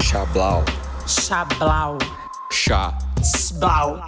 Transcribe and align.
Chablau. 0.00 0.64
Chablau. 1.06 1.98
Chá. 2.50 2.98
Sblau. 3.22 4.00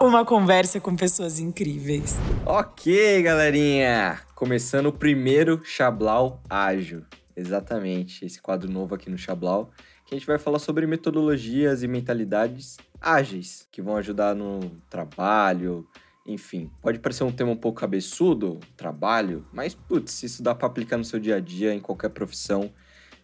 Uma 0.00 0.24
conversa 0.24 0.80
com 0.80 0.96
pessoas 0.96 1.38
incríveis. 1.38 2.16
Ok, 2.46 3.22
galerinha! 3.22 4.18
Começando 4.34 4.86
o 4.86 4.92
primeiro 4.92 5.60
Chablau 5.62 6.40
Ágil. 6.48 7.04
Exatamente, 7.36 8.24
esse 8.24 8.40
quadro 8.40 8.70
novo 8.72 8.94
aqui 8.94 9.10
no 9.10 9.18
Chablau, 9.18 9.70
que 10.06 10.14
a 10.14 10.18
gente 10.18 10.26
vai 10.26 10.38
falar 10.38 10.60
sobre 10.60 10.86
metodologias 10.86 11.82
e 11.82 11.88
mentalidades 11.88 12.78
ágeis, 12.98 13.68
que 13.70 13.82
vão 13.82 13.96
ajudar 13.96 14.34
no 14.34 14.60
trabalho, 14.88 15.86
enfim. 16.24 16.70
Pode 16.80 17.00
parecer 17.00 17.24
um 17.24 17.32
tema 17.32 17.50
um 17.50 17.56
pouco 17.56 17.80
cabeçudo, 17.80 18.60
trabalho, 18.78 19.46
mas, 19.52 19.74
putz, 19.74 20.22
isso 20.22 20.42
dá 20.42 20.54
para 20.54 20.66
aplicar 20.66 20.96
no 20.96 21.04
seu 21.04 21.20
dia 21.20 21.36
a 21.36 21.40
dia, 21.40 21.74
em 21.74 21.80
qualquer 21.80 22.08
profissão. 22.08 22.72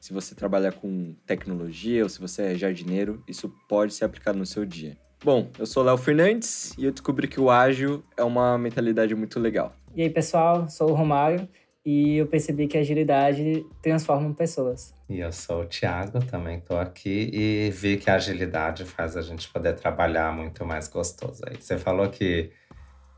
Se 0.03 0.12
você 0.12 0.34
trabalha 0.34 0.73
com 0.73 1.14
tecnologia 1.25 2.02
ou 2.02 2.09
se 2.09 2.20
você 2.20 2.43
é 2.43 2.55
jardineiro, 2.56 3.23
isso 3.29 3.48
pode 3.69 3.95
ser 3.95 4.05
aplicado 4.05 4.37
no 4.37 4.45
seu 4.45 4.66
dia. 4.66 4.98
Bom, 5.24 5.48
eu 5.56 5.65
sou 5.65 5.84
Léo 5.84 5.97
Fernandes 5.97 6.77
e 6.77 6.84
eu 6.84 6.91
descobri 6.91 7.29
que 7.29 7.41
o 7.41 7.48
ágil 7.48 8.02
é 8.16 8.24
uma 8.24 8.59
mentalidade 8.59 9.15
muito 9.15 9.38
legal. 9.38 9.73
E 9.95 10.02
aí, 10.02 10.10
pessoal, 10.10 10.69
sou 10.69 10.91
o 10.91 10.93
Romário 10.93 11.48
e 11.87 12.16
eu 12.16 12.27
percebi 12.27 12.66
que 12.66 12.77
a 12.77 12.80
agilidade 12.80 13.65
transforma 13.80 14.34
pessoas. 14.34 14.93
E 15.09 15.20
eu 15.20 15.30
sou 15.30 15.62
o 15.62 15.66
Thiago, 15.66 16.19
também 16.24 16.59
estou 16.59 16.79
aqui 16.79 17.30
e 17.32 17.71
vi 17.71 17.96
que 17.96 18.10
a 18.10 18.16
agilidade 18.16 18.84
faz 18.84 19.16
a 19.16 19.23
gente 19.23 19.48
poder 19.51 19.74
trabalhar 19.74 20.34
muito 20.34 20.66
mais 20.66 20.88
gostoso. 20.88 21.43
Aí 21.46 21.55
você 21.60 21.79
falou 21.79 22.09
que 22.09 22.51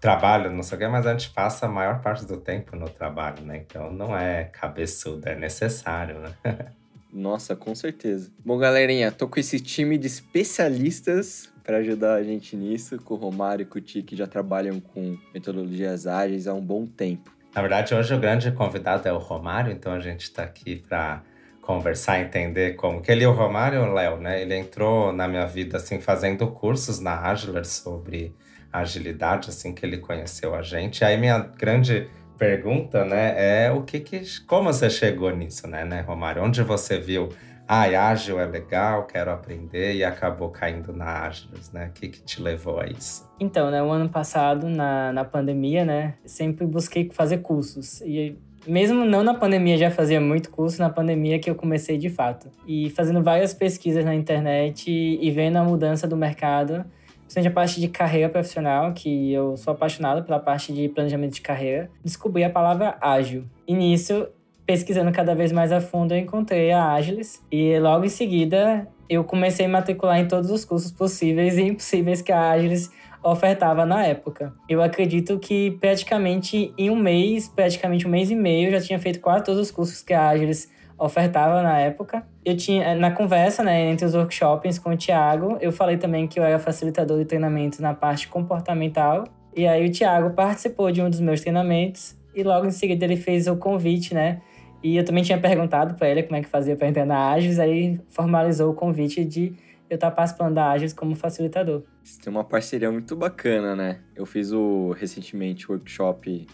trabalho, 0.04 0.50
não 0.50 0.62
sei 0.62 0.76
o 0.76 0.78
que, 0.78 0.86
mas 0.86 1.06
a 1.06 1.12
gente 1.12 1.30
passa 1.30 1.64
a 1.64 1.68
maior 1.68 2.02
parte 2.02 2.26
do 2.26 2.36
tempo 2.36 2.76
no 2.76 2.90
trabalho, 2.90 3.42
né? 3.42 3.64
Então 3.64 3.90
não 3.90 4.14
é 4.14 4.44
cabeçudo, 4.44 5.27
é 5.27 5.34
necessário, 5.34 6.18
né? 6.18 6.34
Nossa, 7.10 7.56
com 7.56 7.74
certeza. 7.74 8.30
Bom, 8.44 8.58
galerinha, 8.58 9.10
tô 9.10 9.27
com 9.27 9.40
esse 9.40 9.58
time 9.58 9.96
de 9.96 10.06
especialistas 10.06 11.50
para 11.62 11.78
ajudar 11.78 12.16
a 12.16 12.22
gente 12.22 12.55
nisso, 12.55 12.98
com 12.98 13.14
o 13.14 13.16
Romário 13.16 13.62
e 13.62 13.64
com 13.64 13.78
o 13.78 13.80
Ti, 13.80 14.02
que 14.02 14.14
já 14.14 14.27
trabalham 14.27 14.78
com 14.78 15.16
metodologias 15.33 16.06
ágeis 16.06 16.46
há 16.46 16.52
um 16.52 16.61
bom 16.61 16.84
tempo. 16.84 17.33
Na 17.55 17.62
verdade, 17.62 17.94
hoje 17.94 18.12
o 18.12 18.20
grande 18.20 18.52
convidado 18.52 19.08
é 19.08 19.12
o 19.12 19.16
Romário, 19.16 19.72
então 19.72 19.94
a 19.94 20.00
gente 20.00 20.24
está 20.24 20.42
aqui 20.42 20.84
para 20.86 21.22
conversar, 21.62 22.20
entender 22.20 22.74
como 22.74 23.00
que 23.00 23.11
ele 23.11 23.24
o 23.24 23.33
Romário, 23.33 23.80
o 23.80 23.94
Léo, 23.94 24.18
né? 24.18 24.42
Ele 24.42 24.55
entrou 24.55 25.14
na 25.14 25.27
minha 25.27 25.46
vida 25.46 25.78
assim 25.78 25.98
fazendo 25.98 26.46
cursos 26.48 27.00
na 27.00 27.22
Agilent 27.22 27.64
sobre 27.64 28.34
agilidade, 28.80 29.50
assim 29.50 29.72
que 29.72 29.84
ele 29.84 29.98
conheceu 29.98 30.55
a 30.55 30.62
gente. 30.62 31.05
Aí 31.05 31.17
minha 31.17 31.39
grande 31.39 32.08
pergunta, 32.36 33.05
né, 33.05 33.34
é 33.36 33.70
o 33.70 33.83
que 33.83 34.00
que 34.00 34.22
como 34.47 34.72
você 34.72 34.91
chegou 34.91 35.34
nisso, 35.34 35.67
né, 35.69 35.84
né, 35.84 36.00
Romário? 36.00 36.42
Onde 36.42 36.62
você 36.62 36.98
viu 36.98 37.28
ah, 37.67 37.83
ágil 38.11 38.39
é 38.39 38.45
legal, 38.45 39.06
quero 39.06 39.30
aprender 39.30 39.95
e 39.95 40.05
acabou 40.05 40.50
caindo 40.50 40.92
na 40.92 41.22
Agilus, 41.27 41.72
né? 41.72 41.86
O 41.86 41.92
que, 41.92 42.08
que 42.08 42.20
te 42.22 42.42
levou 42.42 42.78
a 42.78 42.86
isso? 42.86 43.27
Então, 43.41 43.70
né, 43.70 43.83
o 43.83 43.91
ano 43.91 44.08
passado, 44.08 44.69
na, 44.69 45.11
na 45.12 45.25
pandemia, 45.25 45.83
né, 45.83 46.14
sempre 46.27 46.67
busquei 46.67 47.08
fazer 47.11 47.39
cursos. 47.39 48.02
E 48.02 48.36
mesmo 48.67 49.06
não 49.06 49.22
na 49.22 49.33
pandemia, 49.33 49.78
já 49.78 49.91
fazia 49.91 50.20
muito 50.20 50.50
curso, 50.50 50.78
na 50.78 50.91
pandemia 50.91 51.39
que 51.39 51.48
eu 51.48 51.55
comecei 51.55 51.97
de 51.97 52.11
fato. 52.11 52.50
E 52.67 52.91
fazendo 52.91 53.22
várias 53.22 53.55
pesquisas 53.55 54.05
na 54.05 54.14
internet 54.14 54.91
e 54.91 55.30
vendo 55.30 55.56
a 55.56 55.64
mudança 55.64 56.06
do 56.06 56.17
mercado, 56.17 56.84
principalmente 57.25 57.48
a 57.48 57.55
parte 57.55 57.80
de 57.80 57.89
carreira 57.89 58.28
profissional, 58.28 58.92
que 58.92 59.33
eu 59.33 59.56
sou 59.56 59.72
apaixonado 59.72 60.25
pela 60.25 60.39
parte 60.39 60.72
de 60.72 60.89
planejamento 60.89 61.34
de 61.34 61.41
carreira, 61.41 61.91
descobri 62.05 62.44
a 62.44 62.50
palavra 62.50 62.97
ágil. 63.00 63.44
E 63.67 63.75
nisso 63.75 64.28
pesquisando 64.67 65.12
cada 65.12 65.34
vez 65.34 65.52
mais 65.52 65.72
a 65.72 65.80
fundo, 65.80 66.14
eu 66.14 66.19
encontrei 66.19 66.72
a 66.72 66.92
Agilis 66.92 67.42
e 67.50 67.78
logo 67.78 68.05
em 68.05 68.08
seguida 68.08 68.89
eu 69.08 69.22
comecei 69.22 69.67
a 69.67 69.69
matricular 69.69 70.19
em 70.19 70.27
todos 70.27 70.50
os 70.50 70.64
cursos 70.64 70.91
possíveis 70.91 71.58
e 71.58 71.62
impossíveis 71.62 72.22
que 72.22 72.33
a 72.33 72.50
Agilis 72.50 72.91
ofertava 73.22 73.84
na 73.84 74.05
época. 74.05 74.52
Eu 74.68 74.83
acredito 74.83 75.39
que 75.39 75.73
praticamente 75.80 76.73
em 76.77 76.91
um 76.91 76.96
mês, 76.96 77.48
praticamente 77.48 78.06
um 78.06 78.11
mês 78.11 78.30
e 78.30 78.35
meio, 78.35 78.68
eu 78.68 78.73
já 78.73 78.80
tinha 78.80 78.98
feito 78.98 79.20
quase 79.20 79.45
todos 79.45 79.61
os 79.61 79.70
cursos 79.70 80.02
que 80.02 80.12
a 80.12 80.29
Agilis 80.29 80.70
ofertava 80.83 80.83
na 80.98 81.78
época. 81.80 82.27
Eu 82.44 82.56
tinha 82.56 82.94
na 82.94 83.10
conversa, 83.10 83.62
né, 83.62 83.90
entre 83.90 84.05
os 84.06 84.14
workshops 84.14 84.78
com 84.78 84.90
o 84.90 84.96
Thiago, 84.96 85.58
eu 85.60 85.72
falei 85.72 85.96
também 85.96 86.27
que 86.27 86.38
eu 86.38 86.44
era 86.44 86.58
facilitador 86.58 87.18
de 87.18 87.24
treinamento 87.24 87.80
na 87.82 87.94
parte 87.94 88.28
comportamental. 88.28 89.24
E 89.56 89.66
aí 89.66 89.86
o 89.86 89.92
Thiago 89.92 90.30
participou 90.30 90.90
de 90.90 91.00
um 91.00 91.08
dos 91.08 91.20
meus 91.20 91.40
treinamentos 91.40 92.16
e 92.34 92.42
logo 92.42 92.66
em 92.66 92.70
seguida 92.70 93.05
ele 93.05 93.16
fez 93.16 93.46
o 93.46 93.56
convite, 93.56 94.12
né, 94.12 94.40
e 94.82 94.96
eu 94.96 95.05
também 95.05 95.22
tinha 95.22 95.38
perguntado 95.40 95.94
para 95.94 96.10
ele 96.10 96.22
como 96.22 96.36
é 96.36 96.42
que 96.42 96.48
fazia 96.48 96.77
para 96.77 96.88
entrar 96.88 97.06
na 97.06 97.30
Agis, 97.30 97.58
aí 97.58 97.98
formalizou 98.08 98.70
o 98.70 98.74
convite 98.74 99.24
de 99.24 99.55
eu 99.88 99.94
estar 99.94 100.11
tá 100.11 100.16
participando 100.16 100.55
da 100.55 100.70
Agis 100.70 100.92
como 100.92 101.14
facilitador. 101.14 101.84
Você 102.02 102.20
tem 102.20 102.30
uma 102.30 102.44
parceria 102.44 102.90
muito 102.90 103.16
bacana, 103.16 103.74
né? 103.74 104.00
Eu 104.14 104.26
fiz 104.26 104.52
o 104.52 104.90
recentemente 104.90 105.70
o 105.70 105.72
workshop 105.72 106.46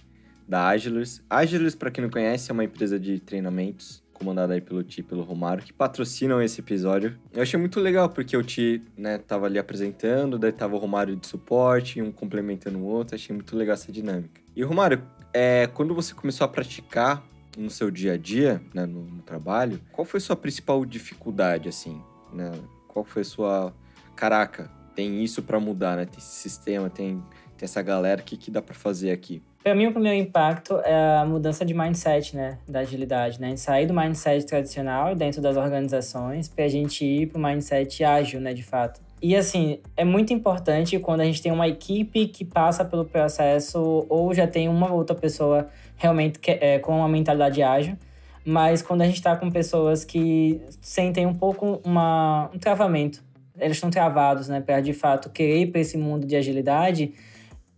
da 0.47 0.69
Agilus. 0.69 1.23
Agilus, 1.29 1.75
para 1.75 1.91
quem 1.91 2.05
não 2.05 2.11
conhece, 2.11 2.51
é 2.51 2.55
uma 2.55 2.63
empresa 2.63 3.01
de 3.01 3.19
treinamentos 3.19 4.00
comandada 4.21 4.53
aí 4.53 4.61
pelo 4.61 4.85
Ti 4.85 5.01
e 5.01 5.03
pelo 5.03 5.23
Romário, 5.23 5.65
que 5.65 5.73
patrocinam 5.73 6.43
esse 6.43 6.61
episódio. 6.61 7.19
Eu 7.33 7.43
achei 7.43 7.59
muito 7.59 7.81
legal, 7.81 8.11
porque 8.11 8.37
o 8.37 8.43
Ti, 8.43 8.83
né, 8.97 9.17
tava 9.17 9.47
ali 9.47 9.59
apresentando, 9.59 10.39
daí 10.39 10.53
tava 10.53 10.77
o 10.77 10.79
Romário 10.79 11.17
de 11.17 11.27
suporte, 11.27 12.03
um 12.03 12.13
complementando 12.13 12.79
o 12.79 12.85
outro, 12.85 13.15
achei 13.15 13.35
muito 13.35 13.57
legal 13.57 13.75
essa 13.75 13.91
dinâmica. 13.91 14.41
E 14.55 14.63
Romário, 14.63 15.03
é, 15.33 15.67
quando 15.69 15.95
você 15.95 16.13
começou 16.13 16.45
a 16.45 16.49
praticar 16.49 17.25
no 17.57 17.71
seu 17.71 17.91
dia 17.91 18.13
a 18.13 18.17
dia, 18.19 18.63
né, 18.75 18.85
no, 18.85 19.05
no, 19.05 19.23
trabalho, 19.23 19.81
qual 19.91 20.05
foi 20.05 20.21
sua 20.21 20.37
principal 20.37 20.85
dificuldade, 20.85 21.69
assim, 21.69 22.01
né? 22.33 22.53
Qual 22.87 23.05
foi 23.05 23.25
sua... 23.25 23.75
Caraca, 24.15 24.71
tem 24.95 25.25
isso 25.25 25.43
para 25.43 25.59
mudar, 25.59 25.97
né? 25.97 26.05
Tem 26.05 26.19
esse 26.19 26.43
sistema, 26.43 26.91
tem, 26.91 27.23
tem 27.57 27.65
essa 27.65 27.81
galera, 27.81 28.21
o 28.21 28.25
que, 28.25 28.37
que 28.37 28.51
dá 28.51 28.61
para 28.61 28.75
fazer 28.75 29.11
aqui? 29.13 29.43
Para 29.63 29.75
mim, 29.75 29.87
o 29.87 29.93
primeiro 29.93 30.17
impacto 30.17 30.81
é 30.85 31.19
a 31.19 31.25
mudança 31.27 31.67
de 31.67 31.75
mindset, 31.75 32.35
né, 32.35 32.57
da 32.67 32.81
agilidade, 32.81 33.39
né? 33.39 33.55
Sair 33.57 33.87
do 33.87 33.93
mindset 33.93 34.47
tradicional 34.47 35.15
dentro 35.15 35.43
das 35.43 35.55
organizações 35.55 36.49
para 36.49 36.65
a 36.65 36.69
gente 36.69 37.05
ir 37.05 37.27
para 37.27 37.39
o 37.39 37.43
mindset 37.43 38.03
ágil, 38.03 38.41
né, 38.41 38.55
de 38.55 38.63
fato. 38.63 39.03
E 39.23 39.37
assim, 39.37 39.79
é 39.99 40.05
muito 40.05 40.33
importante 40.33 40.99
quando 40.99 41.21
a 41.21 41.25
gente 41.25 41.43
tem 41.43 41.53
uma 41.53 41.69
equipe 41.69 42.27
que 42.29 42.43
passa 42.43 42.87
pelo 42.87 43.05
processo 43.05 44.07
ou 44.09 44.33
já 44.33 44.47
tem 44.47 44.67
uma 44.67 44.91
outra 44.91 45.15
pessoa 45.15 45.69
realmente 45.99 46.39
que, 46.39 46.53
é, 46.53 46.79
com 46.79 46.97
uma 46.97 47.09
mentalidade 47.09 47.63
ágil, 47.63 47.99
mas 48.43 48.81
quando 48.81 49.03
a 49.03 49.05
gente 49.05 49.17
está 49.17 49.37
com 49.37 49.51
pessoas 49.51 50.07
que 50.07 50.59
sentem 50.81 51.27
um 51.27 51.35
pouco 51.35 51.83
uma, 51.85 52.49
um 52.55 52.59
travamento, 52.59 53.23
eles 53.59 53.77
estão 53.77 53.91
travados, 53.91 54.49
né, 54.49 54.63
para 54.63 54.81
de 54.81 54.95
fato 54.95 55.29
querer 55.29 55.61
ir 55.61 55.67
para 55.67 55.83
esse 55.83 55.99
mundo 55.99 56.27
de 56.27 56.35
agilidade, 56.35 57.13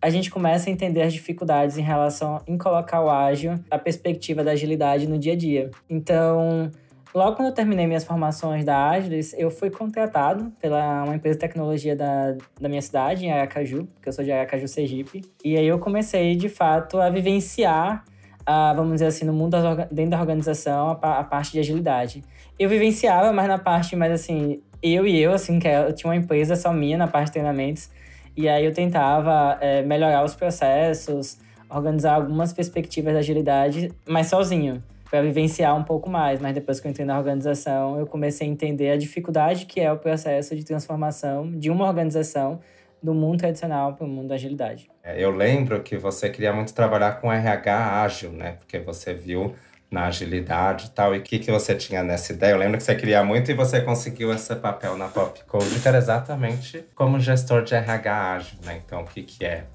a 0.02 0.10
gente 0.10 0.30
começa 0.30 0.68
a 0.68 0.72
entender 0.72 1.02
as 1.02 1.12
dificuldades 1.12 1.78
em 1.78 1.82
relação 1.82 2.42
em 2.46 2.58
colocar 2.58 3.00
o 3.00 3.08
ágil, 3.08 3.54
a 3.70 3.78
perspectiva 3.78 4.42
da 4.42 4.50
agilidade 4.50 5.08
no 5.08 5.16
dia 5.16 5.32
a 5.32 5.36
dia. 5.36 5.70
Então, 5.88 6.70
Logo 7.14 7.36
quando 7.36 7.48
eu 7.48 7.54
terminei 7.54 7.86
minhas 7.86 8.04
formações 8.04 8.64
da 8.64 8.88
Agilis, 8.88 9.34
eu 9.36 9.50
fui 9.50 9.68
contratado 9.68 10.50
pela 10.58 11.04
uma 11.04 11.14
empresa 11.14 11.36
de 11.36 11.40
tecnologia 11.40 11.94
da, 11.94 12.34
da 12.58 12.70
minha 12.70 12.80
cidade, 12.80 13.26
em 13.26 13.30
Aracaju, 13.30 13.86
porque 13.94 14.08
eu 14.08 14.12
sou 14.14 14.24
de 14.24 14.32
Aracaju, 14.32 14.66
Sergipe. 14.66 15.22
E 15.44 15.54
aí 15.58 15.66
eu 15.66 15.78
comecei, 15.78 16.34
de 16.36 16.48
fato, 16.48 16.98
a 16.98 17.10
vivenciar, 17.10 18.02
a, 18.46 18.72
vamos 18.72 18.94
dizer 18.94 19.06
assim, 19.08 19.26
no 19.26 19.32
mundo, 19.34 19.50
das, 19.50 19.88
dentro 19.90 20.12
da 20.12 20.20
organização, 20.20 20.98
a, 21.02 21.18
a, 21.18 21.24
parte 21.24 21.52
de 21.52 21.58
agilidade. 21.58 22.22
Eu 22.58 22.70
vivenciava, 22.70 23.30
mas 23.30 23.46
na 23.46 23.58
parte 23.58 23.94
mais 23.94 24.10
assim, 24.10 24.62
eu 24.82 25.06
e 25.06 25.20
eu, 25.20 25.34
assim, 25.34 25.58
que 25.58 25.68
é, 25.68 25.86
eu 25.86 25.92
tinha 25.92 26.08
uma 26.08 26.16
empresa 26.16 26.56
só 26.56 26.72
minha 26.72 26.96
na 26.96 27.06
parte 27.06 27.26
de 27.26 27.32
treinamentos, 27.32 27.90
e 28.36 28.48
aí 28.48 28.64
eu 28.64 28.72
tentava 28.72 29.58
é, 29.60 29.82
melhorar 29.82 30.24
os 30.24 30.34
processos, 30.34 31.38
organizar 31.68 32.14
algumas 32.14 32.52
perspectivas 32.52 33.12
de 33.12 33.18
agilidade, 33.18 33.92
mas 34.06 34.28
sozinho 34.28 34.82
para 35.10 35.20
vivenciar 35.20 35.76
um 35.76 35.84
pouco 35.84 36.08
mais, 36.08 36.40
mas 36.40 36.54
depois 36.54 36.80
que 36.80 36.86
eu 36.86 36.90
entrei 36.90 37.04
na 37.04 37.18
organização, 37.18 37.98
eu 37.98 38.06
comecei 38.06 38.48
a 38.48 38.50
entender 38.50 38.90
a 38.90 38.96
dificuldade 38.96 39.66
que 39.66 39.78
é 39.78 39.92
o 39.92 39.98
processo 39.98 40.56
de 40.56 40.64
transformação 40.64 41.50
de 41.50 41.70
uma 41.70 41.86
organização 41.86 42.60
do 43.02 43.12
mundo 43.12 43.40
tradicional 43.40 43.94
para 43.94 44.06
o 44.06 44.08
mundo 44.08 44.28
da 44.28 44.36
agilidade. 44.36 44.88
É, 45.02 45.22
eu 45.22 45.30
lembro 45.30 45.82
que 45.82 45.98
você 45.98 46.30
queria 46.30 46.52
muito 46.52 46.72
trabalhar 46.72 47.20
com 47.20 47.30
RH 47.30 48.02
ágil, 48.02 48.32
né? 48.32 48.52
Porque 48.52 48.78
você 48.78 49.12
viu 49.12 49.54
na 49.92 50.06
agilidade 50.06 50.86
e 50.86 50.90
tal. 50.90 51.14
E 51.14 51.18
o 51.18 51.22
que, 51.22 51.38
que 51.38 51.52
você 51.52 51.74
tinha 51.74 52.02
nessa 52.02 52.32
ideia? 52.32 52.52
Eu 52.52 52.58
lembro 52.58 52.78
que 52.78 52.82
você 52.82 52.94
queria 52.94 53.22
muito 53.22 53.50
e 53.50 53.54
você 53.54 53.80
conseguiu 53.80 54.32
esse 54.32 54.56
papel 54.56 54.96
na 54.96 55.08
Popcode, 55.08 55.78
que 55.80 55.86
era 55.86 55.98
exatamente 55.98 56.84
como 56.94 57.20
gestor 57.20 57.62
de 57.62 57.74
RH 57.74 58.32
ágil, 58.32 58.58
né? 58.64 58.80
Então, 58.84 59.02
o 59.02 59.04
que, 59.04 59.22
que 59.22 59.44
é 59.44 59.66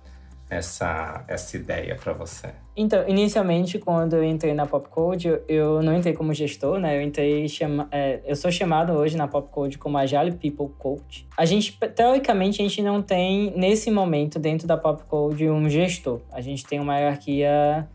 essa, 0.50 1.24
essa 1.28 1.56
ideia 1.56 1.96
para 1.96 2.14
você? 2.14 2.48
Então, 2.75 3.08
inicialmente, 3.08 3.78
quando 3.78 4.16
eu 4.16 4.24
entrei 4.24 4.54
na 4.54 4.66
Popcode, 4.66 5.28
eu, 5.28 5.44
eu 5.48 5.81
não 5.84 5.96
entrei 5.96 6.14
como 6.14 6.34
gestor, 6.34 6.80
né? 6.80 6.98
Eu 6.98 7.02
entrei 7.02 7.48
chama, 7.48 7.88
é, 7.92 8.22
eu 8.25 8.36
sou 8.36 8.52
chamado 8.52 8.94
hoje 8.94 9.18
na 9.18 9.28
Popcode 9.28 9.78
como 9.78 9.98
Agile 9.98 10.31
People 10.31 10.74
Coach. 10.78 11.28
A 11.36 11.46
gente, 11.46 11.78
teoricamente, 11.96 12.62
a 12.62 12.64
gente 12.64 12.81
não 12.81 13.02
tem 13.02 13.54
nesse 13.56 13.92
momento 13.92 14.40
dentro 14.40 14.68
da 14.68 14.78
Popcode 14.78 15.50
um 15.50 15.69
gestor. 15.69 16.22
A 16.31 16.42
gente 16.42 16.66
tem 16.66 16.80
uma 16.80 16.98
hierarquia 16.98 17.88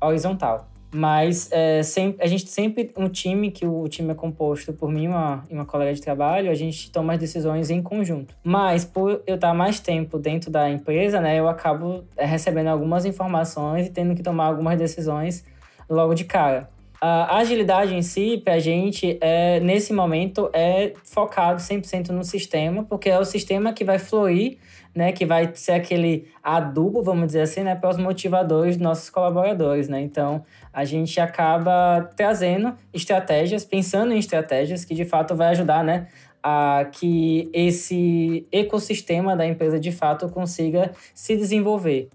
horizontal. 0.00 0.68
Mas 0.90 1.48
é, 1.52 1.82
sempre, 1.82 2.24
a 2.24 2.26
gente 2.26 2.48
sempre, 2.48 2.90
um 2.96 3.08
time, 3.08 3.50
que 3.50 3.66
o 3.66 3.86
time 3.88 4.10
é 4.12 4.14
composto 4.14 4.72
por 4.72 4.90
mim 4.90 5.08
uma, 5.08 5.44
e 5.50 5.54
uma 5.54 5.66
colega 5.66 5.92
de 5.92 6.00
trabalho, 6.00 6.50
a 6.50 6.54
gente 6.54 6.90
toma 6.90 7.12
as 7.12 7.18
decisões 7.18 7.70
em 7.70 7.82
conjunto. 7.82 8.34
Mas 8.42 8.84
por 8.84 9.22
eu 9.26 9.34
estar 9.34 9.52
mais 9.52 9.80
tempo 9.80 10.18
dentro 10.18 10.50
da 10.50 10.68
empresa, 10.70 11.20
né, 11.20 11.38
eu 11.38 11.48
acabo 11.48 12.04
é, 12.16 12.24
recebendo 12.24 12.68
algumas 12.68 13.04
informações 13.04 13.86
e 13.86 13.90
tendo 13.90 14.14
que 14.14 14.22
tomar 14.22 14.46
algumas 14.46 14.78
decisões 14.78 15.44
logo 15.88 16.14
de 16.14 16.24
cara. 16.24 16.68
A 17.00 17.36
agilidade 17.38 17.94
em 17.94 18.02
si, 18.02 18.38
para 18.38 18.54
a 18.54 18.58
gente, 18.58 19.18
é, 19.20 19.60
nesse 19.60 19.92
momento, 19.92 20.50
é 20.52 20.94
focado 21.04 21.60
100% 21.60 22.08
no 22.08 22.24
sistema, 22.24 22.82
porque 22.82 23.08
é 23.08 23.18
o 23.18 23.24
sistema 23.24 23.72
que 23.72 23.84
vai 23.84 23.98
fluir 23.98 24.58
né, 24.98 25.12
que 25.12 25.24
vai 25.24 25.50
ser 25.54 25.72
aquele 25.72 26.26
adubo, 26.42 27.02
vamos 27.02 27.28
dizer 27.28 27.42
assim, 27.42 27.62
né, 27.62 27.76
para 27.76 27.90
os 27.90 27.96
motivadores 27.96 28.76
dos 28.76 28.82
nossos 28.82 29.08
colaboradores, 29.08 29.88
né? 29.88 30.00
Então, 30.00 30.44
a 30.72 30.84
gente 30.84 31.20
acaba 31.20 32.10
trazendo 32.16 32.74
estratégias, 32.92 33.64
pensando 33.64 34.12
em 34.12 34.18
estratégias 34.18 34.84
que 34.84 34.94
de 34.94 35.04
fato 35.04 35.36
vai 35.36 35.48
ajudar, 35.48 35.84
né, 35.84 36.08
a 36.42 36.84
que 36.90 37.48
esse 37.52 38.44
ecossistema 38.50 39.36
da 39.36 39.46
empresa 39.46 39.78
de 39.78 39.92
fato 39.92 40.28
consiga 40.30 40.90
se 41.14 41.36
desenvolver. 41.36 42.08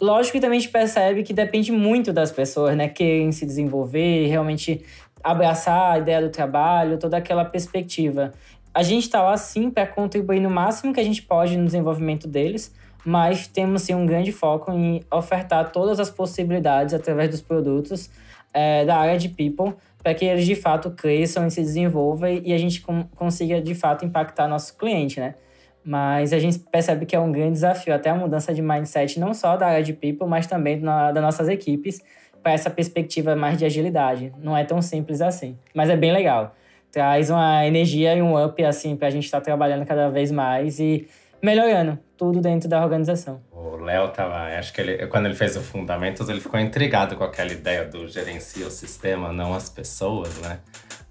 Lógico 0.00 0.32
que 0.32 0.40
também 0.40 0.58
a 0.58 0.60
gente 0.60 0.70
percebe 0.70 1.22
que 1.22 1.32
depende 1.32 1.72
muito 1.72 2.12
das 2.12 2.30
pessoas, 2.30 2.76
né, 2.76 2.88
querem 2.88 3.32
se 3.32 3.46
desenvolver, 3.46 4.26
realmente 4.26 4.84
abraçar 5.24 5.94
a 5.94 5.98
ideia 5.98 6.20
do 6.20 6.28
trabalho, 6.28 6.98
toda 6.98 7.16
aquela 7.16 7.44
perspectiva 7.44 8.32
a 8.76 8.82
gente 8.82 9.04
está 9.04 9.22
lá 9.22 9.34
sim 9.38 9.70
para 9.70 9.86
contribuir 9.86 10.38
no 10.38 10.50
máximo 10.50 10.92
que 10.92 11.00
a 11.00 11.02
gente 11.02 11.22
pode 11.22 11.56
no 11.56 11.64
desenvolvimento 11.64 12.28
deles, 12.28 12.74
mas 13.06 13.46
temos 13.46 13.80
sim 13.80 13.94
um 13.94 14.04
grande 14.04 14.32
foco 14.32 14.70
em 14.70 15.02
ofertar 15.10 15.72
todas 15.72 15.98
as 15.98 16.10
possibilidades 16.10 16.92
através 16.92 17.30
dos 17.30 17.40
produtos 17.40 18.10
é, 18.52 18.84
da 18.84 18.98
área 18.98 19.16
de 19.16 19.30
people 19.30 19.72
para 20.02 20.12
que 20.12 20.26
eles 20.26 20.44
de 20.44 20.54
fato 20.54 20.90
cresçam 20.90 21.46
e 21.46 21.50
se 21.50 21.62
desenvolvam 21.62 22.28
e 22.28 22.52
a 22.52 22.58
gente 22.58 22.84
consiga 23.16 23.62
de 23.62 23.74
fato 23.74 24.04
impactar 24.04 24.46
nosso 24.46 24.76
cliente, 24.76 25.20
né? 25.20 25.36
Mas 25.86 26.32
a 26.32 26.38
gente 26.38 26.58
percebe 26.58 27.06
que 27.06 27.14
é 27.14 27.20
um 27.20 27.30
grande 27.30 27.52
desafio, 27.52 27.94
até 27.94 28.10
a 28.10 28.14
mudança 28.14 28.52
de 28.52 28.60
mindset, 28.60 29.20
não 29.20 29.32
só 29.32 29.56
da 29.56 29.68
área 29.68 29.84
de 29.84 29.92
people, 29.92 30.26
mas 30.26 30.46
também 30.46 30.80
na, 30.80 31.12
das 31.12 31.22
nossas 31.22 31.48
equipes, 31.48 32.02
para 32.42 32.52
essa 32.52 32.68
perspectiva 32.68 33.36
mais 33.36 33.56
de 33.56 33.64
agilidade. 33.64 34.32
Não 34.42 34.56
é 34.56 34.64
tão 34.64 34.82
simples 34.82 35.20
assim, 35.20 35.56
mas 35.72 35.88
é 35.88 35.96
bem 35.96 36.12
legal 36.12 36.54
traz 36.96 37.28
uma 37.28 37.66
energia 37.66 38.14
e 38.14 38.22
um 38.22 38.42
up, 38.42 38.64
assim, 38.64 38.96
pra 38.96 39.10
gente 39.10 39.26
estar 39.26 39.38
tá 39.38 39.44
trabalhando 39.44 39.84
cada 39.84 40.08
vez 40.08 40.32
mais 40.32 40.80
e 40.80 41.06
melhorando 41.42 41.98
tudo 42.16 42.40
dentro 42.40 42.70
da 42.70 42.82
organização. 42.82 43.42
O 43.52 43.76
Léo 43.76 44.08
tava, 44.08 44.34
acho 44.58 44.72
que 44.72 44.80
ele, 44.80 45.06
quando 45.08 45.26
ele 45.26 45.34
fez 45.34 45.56
o 45.56 45.60
Fundamentos, 45.60 46.26
ele 46.30 46.40
ficou 46.40 46.58
intrigado 46.58 47.14
com 47.14 47.22
aquela 47.22 47.52
ideia 47.52 47.84
do 47.84 48.08
gerencia 48.08 48.66
o 48.66 48.70
sistema, 48.70 49.30
não 49.30 49.52
as 49.52 49.68
pessoas, 49.68 50.38
né? 50.40 50.58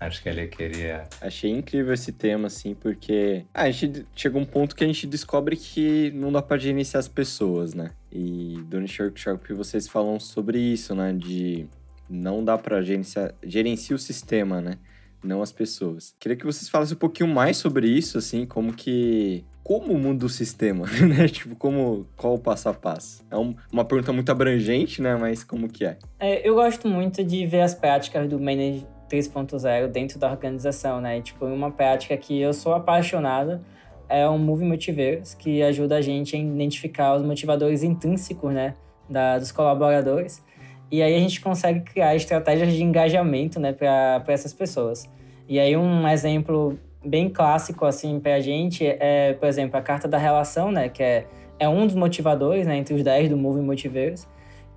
Acho 0.06 0.22
que 0.22 0.30
ele 0.30 0.48
queria. 0.48 1.04
Achei 1.20 1.52
incrível 1.52 1.94
esse 1.94 2.12
tema, 2.12 2.48
assim, 2.48 2.74
porque 2.74 3.46
ah, 3.54 3.64
a 3.64 3.72
gente 3.72 4.06
chega 4.16 4.38
um 4.38 4.46
ponto 4.46 4.76
que 4.76 4.84
a 4.84 4.88
gente 4.88 5.08
descobre 5.08 5.56
que 5.56 6.12
não 6.12 6.32
dá 6.32 6.42
para 6.42 6.58
gerenciar 6.58 7.00
as 7.00 7.08
pessoas, 7.08 7.74
né? 7.74 7.92
E 8.12 8.60
durante 8.68 9.02
o 9.02 9.06
workshop 9.06 9.54
vocês 9.54 9.88
falam 9.88 10.20
sobre 10.20 10.60
isso, 10.60 10.94
né? 10.96 11.14
De 11.14 11.68
não 12.10 12.44
dá 12.44 12.58
para 12.58 12.82
gerenciar, 12.82 13.34
gerenciar 13.44 13.96
o 13.96 14.00
sistema, 14.00 14.62
né? 14.62 14.78
não 15.26 15.42
as 15.42 15.52
pessoas. 15.52 16.16
Queria 16.20 16.38
que 16.38 16.46
vocês 16.46 16.70
falassem 16.70 16.96
um 16.96 17.00
pouquinho 17.00 17.28
mais 17.28 17.58
sobre 17.58 17.88
isso, 17.88 18.18
assim, 18.18 18.46
como 18.46 18.74
que 18.74 19.44
como 19.64 19.98
muda 19.98 20.28
o 20.28 20.30
sistema, 20.30 20.86
né? 21.10 21.28
Tipo, 21.28 21.56
como 21.56 22.06
qual 22.16 22.36
o 22.36 22.40
passo 22.40 22.70
a 22.70 22.74
passo? 22.74 23.26
É 23.32 23.36
um, 23.36 23.56
uma 23.72 23.84
pergunta 23.84 24.14
muito 24.14 24.32
abrangente, 24.32 25.02
né? 25.02 25.16
Mas 25.16 25.44
como 25.44 25.68
que 25.68 25.84
é? 25.84 25.98
é? 26.20 26.48
Eu 26.48 26.54
gosto 26.54 26.88
muito 26.88 27.24
de 27.24 27.48
ver 27.48 27.62
as 27.62 27.74
práticas 27.74 28.30
do 28.30 28.40
Manage 28.40 28.86
3.0 29.10 29.88
dentro 29.88 30.20
da 30.20 30.30
organização, 30.30 31.02
né? 31.02 31.22
Tipo, 31.22 31.46
uma 31.46 31.72
prática 31.72 32.16
que 32.18 32.40
eu 32.40 32.54
sou 32.54 32.74
apaixonada 32.74 33.62
é 34.08 34.28
o 34.28 34.38
Move 34.38 34.66
Motivers, 34.66 35.34
que 35.34 35.62
ajuda 35.64 35.98
a 35.98 36.02
gente 36.02 36.36
a 36.36 36.40
identificar 36.40 37.16
os 37.16 37.24
motivadores 37.24 37.84
intrínsecos, 37.84 38.54
né? 38.54 38.74
Da, 39.10 39.38
dos 39.38 39.52
colaboradores. 39.52 40.44
E 40.92 41.02
aí 41.02 41.16
a 41.16 41.20
gente 41.20 41.42
consegue 41.42 41.82
criar 41.82 42.16
estratégias 42.16 42.74
de 42.74 42.84
engajamento, 42.84 43.60
né? 43.60 43.74
Para 43.74 44.24
essas 44.28 44.54
pessoas. 44.54 45.10
E 45.48 45.60
aí 45.60 45.78
um 45.78 46.08
exemplo 46.08 46.78
bem 47.06 47.30
clássico 47.30 47.86
assim 47.86 48.20
para 48.20 48.36
a 48.36 48.40
gente 48.40 48.84
é, 48.86 49.34
por 49.34 49.48
exemplo, 49.48 49.78
a 49.78 49.82
carta 49.82 50.08
da 50.08 50.18
relação, 50.18 50.72
né, 50.72 50.90
que 50.90 51.04
é, 51.04 51.28
é 51.60 51.70
um 51.70 51.86
dos 51.86 51.96
motivadores, 51.96 52.66
né, 52.66 52.78
entre 52.78 52.96
os 52.96 53.04
10 53.04 53.30
do 53.30 53.38
Moving 53.38 53.62
Motivers, 53.62 54.28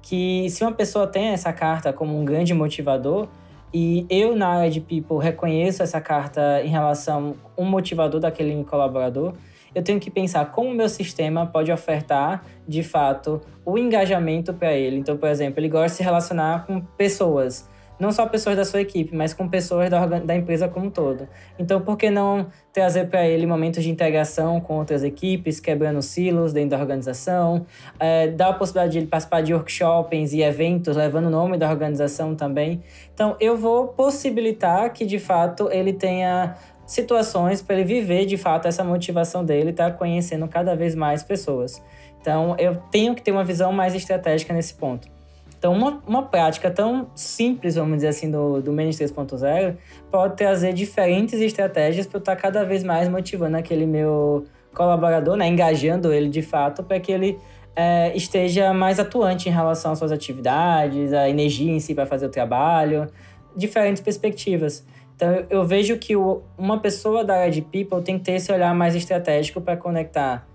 que 0.02 0.48
se 0.50 0.62
uma 0.62 0.72
pessoa 0.72 1.06
tem 1.06 1.28
essa 1.28 1.52
carta 1.52 1.92
como 1.92 2.18
um 2.18 2.24
grande 2.24 2.52
motivador 2.52 3.28
e 3.72 4.06
eu 4.08 4.34
na 4.34 4.68
de 4.68 4.80
people 4.80 5.18
reconheço 5.18 5.82
essa 5.82 6.00
carta 6.00 6.62
em 6.62 6.68
relação 6.68 7.36
um 7.56 7.64
motivador 7.64 8.20
daquele 8.20 8.64
colaborador, 8.64 9.34
eu 9.74 9.82
tenho 9.82 10.00
que 10.00 10.10
pensar 10.10 10.46
como 10.46 10.70
o 10.70 10.74
meu 10.74 10.88
sistema 10.88 11.46
pode 11.46 11.70
ofertar, 11.70 12.44
de 12.66 12.82
fato, 12.82 13.40
o 13.64 13.76
engajamento 13.76 14.52
para 14.54 14.72
ele. 14.72 14.96
Então, 14.96 15.16
por 15.16 15.28
exemplo, 15.28 15.60
ele 15.60 15.68
gosta 15.68 15.88
de 15.88 15.94
se 15.96 16.02
relacionar 16.02 16.66
com 16.66 16.80
pessoas 16.80 17.68
não 17.98 18.12
só 18.12 18.26
pessoas 18.26 18.56
da 18.56 18.64
sua 18.64 18.80
equipe, 18.80 19.14
mas 19.14 19.34
com 19.34 19.48
pessoas 19.48 19.90
da, 19.90 20.06
da 20.06 20.34
empresa 20.36 20.68
como 20.68 20.86
um 20.86 20.90
todo. 20.90 21.28
Então, 21.58 21.80
por 21.80 21.96
que 21.96 22.10
não 22.10 22.46
trazer 22.72 23.06
para 23.06 23.26
ele 23.26 23.46
momentos 23.46 23.82
de 23.82 23.90
integração 23.90 24.60
com 24.60 24.76
outras 24.76 25.02
equipes, 25.02 25.58
quebrando 25.58 26.00
silos 26.00 26.52
dentro 26.52 26.70
da 26.70 26.78
organização, 26.78 27.66
é, 27.98 28.28
dar 28.28 28.50
a 28.50 28.52
possibilidade 28.52 28.92
de 28.92 28.98
ele 28.98 29.06
participar 29.06 29.42
de 29.42 29.52
workshops 29.52 30.32
e 30.32 30.42
eventos, 30.42 30.96
levando 30.96 31.26
o 31.26 31.30
nome 31.30 31.56
da 31.56 31.68
organização 31.68 32.34
também. 32.34 32.82
Então, 33.12 33.36
eu 33.40 33.56
vou 33.56 33.88
possibilitar 33.88 34.92
que, 34.92 35.04
de 35.04 35.18
fato, 35.18 35.68
ele 35.72 35.92
tenha 35.92 36.54
situações 36.86 37.60
para 37.60 37.76
ele 37.76 37.84
viver, 37.84 38.24
de 38.24 38.36
fato, 38.36 38.66
essa 38.66 38.84
motivação 38.84 39.44
dele, 39.44 39.70
estar 39.70 39.90
tá 39.90 39.96
conhecendo 39.96 40.46
cada 40.46 40.74
vez 40.74 40.94
mais 40.94 41.22
pessoas. 41.22 41.82
Então, 42.20 42.56
eu 42.58 42.76
tenho 42.90 43.14
que 43.14 43.22
ter 43.22 43.30
uma 43.30 43.44
visão 43.44 43.72
mais 43.72 43.94
estratégica 43.94 44.54
nesse 44.54 44.74
ponto. 44.74 45.17
Então, 45.58 45.72
uma, 45.72 46.00
uma 46.06 46.22
prática 46.22 46.70
tão 46.70 47.10
simples, 47.16 47.74
vamos 47.74 47.96
dizer 47.96 48.08
assim, 48.08 48.30
do, 48.30 48.62
do 48.62 48.72
Manage 48.72 48.98
3.0 48.98 49.76
pode 50.10 50.36
trazer 50.36 50.72
diferentes 50.72 51.40
estratégias 51.40 52.06
para 52.06 52.18
eu 52.18 52.20
estar 52.20 52.36
cada 52.36 52.64
vez 52.64 52.84
mais 52.84 53.08
motivando 53.08 53.56
aquele 53.56 53.84
meu 53.84 54.44
colaborador, 54.72 55.36
né, 55.36 55.48
engajando 55.48 56.12
ele 56.12 56.28
de 56.28 56.42
fato 56.42 56.84
para 56.84 57.00
que 57.00 57.10
ele 57.10 57.38
é, 57.74 58.16
esteja 58.16 58.72
mais 58.72 59.00
atuante 59.00 59.48
em 59.48 59.52
relação 59.52 59.90
às 59.90 59.98
suas 59.98 60.12
atividades, 60.12 61.12
a 61.12 61.28
energia 61.28 61.72
em 61.72 61.80
si 61.80 61.92
para 61.92 62.06
fazer 62.06 62.26
o 62.26 62.30
trabalho, 62.30 63.08
diferentes 63.56 64.00
perspectivas. 64.00 64.86
Então, 65.16 65.32
eu, 65.32 65.46
eu 65.50 65.64
vejo 65.64 65.98
que 65.98 66.14
o, 66.14 66.42
uma 66.56 66.78
pessoa 66.78 67.24
da 67.24 67.34
área 67.34 67.50
de 67.50 67.62
people 67.62 68.00
tem 68.00 68.16
que 68.16 68.24
ter 68.24 68.32
esse 68.32 68.52
olhar 68.52 68.72
mais 68.72 68.94
estratégico 68.94 69.60
para 69.60 69.76
conectar 69.76 70.46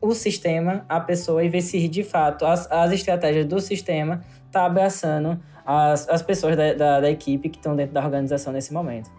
o 0.00 0.14
sistema, 0.14 0.84
a 0.88 0.98
pessoa, 0.98 1.44
e 1.44 1.48
ver 1.48 1.60
se 1.60 1.86
de 1.88 2.02
fato 2.02 2.46
as, 2.46 2.70
as 2.70 2.92
estratégias 2.92 3.44
do 3.46 3.60
sistema 3.60 4.22
tá 4.50 4.64
abraçando 4.64 5.38
as, 5.64 6.08
as 6.08 6.22
pessoas 6.22 6.56
da, 6.56 6.72
da, 6.72 7.00
da 7.00 7.10
equipe 7.10 7.48
que 7.48 7.58
estão 7.58 7.76
dentro 7.76 7.94
da 7.94 8.02
organização 8.02 8.52
nesse 8.52 8.72
momento. 8.72 9.10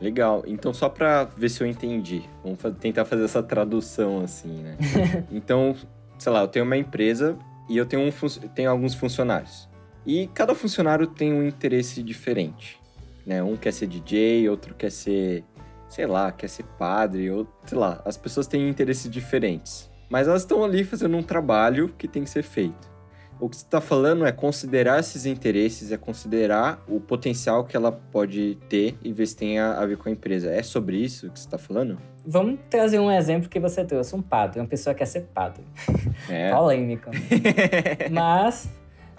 Legal. 0.00 0.42
Então, 0.46 0.74
só 0.74 0.88
para 0.88 1.24
ver 1.24 1.48
se 1.48 1.62
eu 1.62 1.66
entendi, 1.66 2.28
vamos 2.42 2.58
tentar 2.80 3.04
fazer 3.04 3.24
essa 3.24 3.42
tradução 3.42 4.20
assim, 4.20 4.62
né? 4.62 4.76
então, 5.30 5.74
sei 6.18 6.32
lá, 6.32 6.40
eu 6.40 6.48
tenho 6.48 6.64
uma 6.64 6.76
empresa 6.76 7.38
e 7.68 7.76
eu 7.76 7.86
tenho, 7.86 8.02
um 8.02 8.48
tenho 8.54 8.70
alguns 8.70 8.94
funcionários. 8.94 9.68
E 10.04 10.26
cada 10.34 10.54
funcionário 10.54 11.06
tem 11.06 11.32
um 11.32 11.46
interesse 11.46 12.02
diferente, 12.02 12.78
né? 13.24 13.42
Um 13.42 13.56
quer 13.56 13.72
ser 13.72 13.86
DJ, 13.86 14.48
outro 14.48 14.74
quer 14.74 14.90
ser, 14.90 15.44
sei 15.88 16.06
lá, 16.06 16.30
quer 16.32 16.48
ser 16.48 16.64
padre, 16.78 17.30
ou 17.30 17.46
sei 17.64 17.78
lá, 17.78 18.02
as 18.04 18.16
pessoas 18.16 18.46
têm 18.46 18.68
interesses 18.68 19.10
diferentes. 19.10 19.90
Mas 20.14 20.28
elas 20.28 20.42
estão 20.42 20.62
ali 20.62 20.84
fazendo 20.84 21.16
um 21.16 21.24
trabalho 21.24 21.92
que 21.98 22.06
tem 22.06 22.22
que 22.22 22.30
ser 22.30 22.44
feito. 22.44 22.88
O 23.40 23.48
que 23.48 23.56
você 23.56 23.64
está 23.64 23.80
falando 23.80 24.24
é 24.24 24.30
considerar 24.30 25.00
esses 25.00 25.26
interesses, 25.26 25.90
é 25.90 25.96
considerar 25.96 26.80
o 26.86 27.00
potencial 27.00 27.64
que 27.64 27.76
ela 27.76 27.90
pode 27.90 28.56
ter 28.68 28.96
e 29.02 29.12
ver 29.12 29.26
se 29.26 29.36
tem 29.36 29.58
a, 29.58 29.72
a 29.72 29.84
ver 29.84 29.96
com 29.96 30.08
a 30.08 30.12
empresa. 30.12 30.52
É 30.52 30.62
sobre 30.62 30.98
isso 30.98 31.28
que 31.32 31.40
você 31.40 31.46
está 31.46 31.58
falando? 31.58 31.98
Vamos 32.24 32.60
trazer 32.70 33.00
um 33.00 33.10
exemplo 33.10 33.48
que 33.48 33.58
você 33.58 33.84
trouxe: 33.84 34.14
um 34.14 34.22
padre, 34.22 34.60
uma 34.60 34.68
pessoa 34.68 34.94
que 34.94 35.00
quer 35.00 35.06
ser 35.06 35.22
padre. 35.34 35.64
É. 36.30 36.48
Polêmico. 36.54 37.10
Mas 38.08 38.70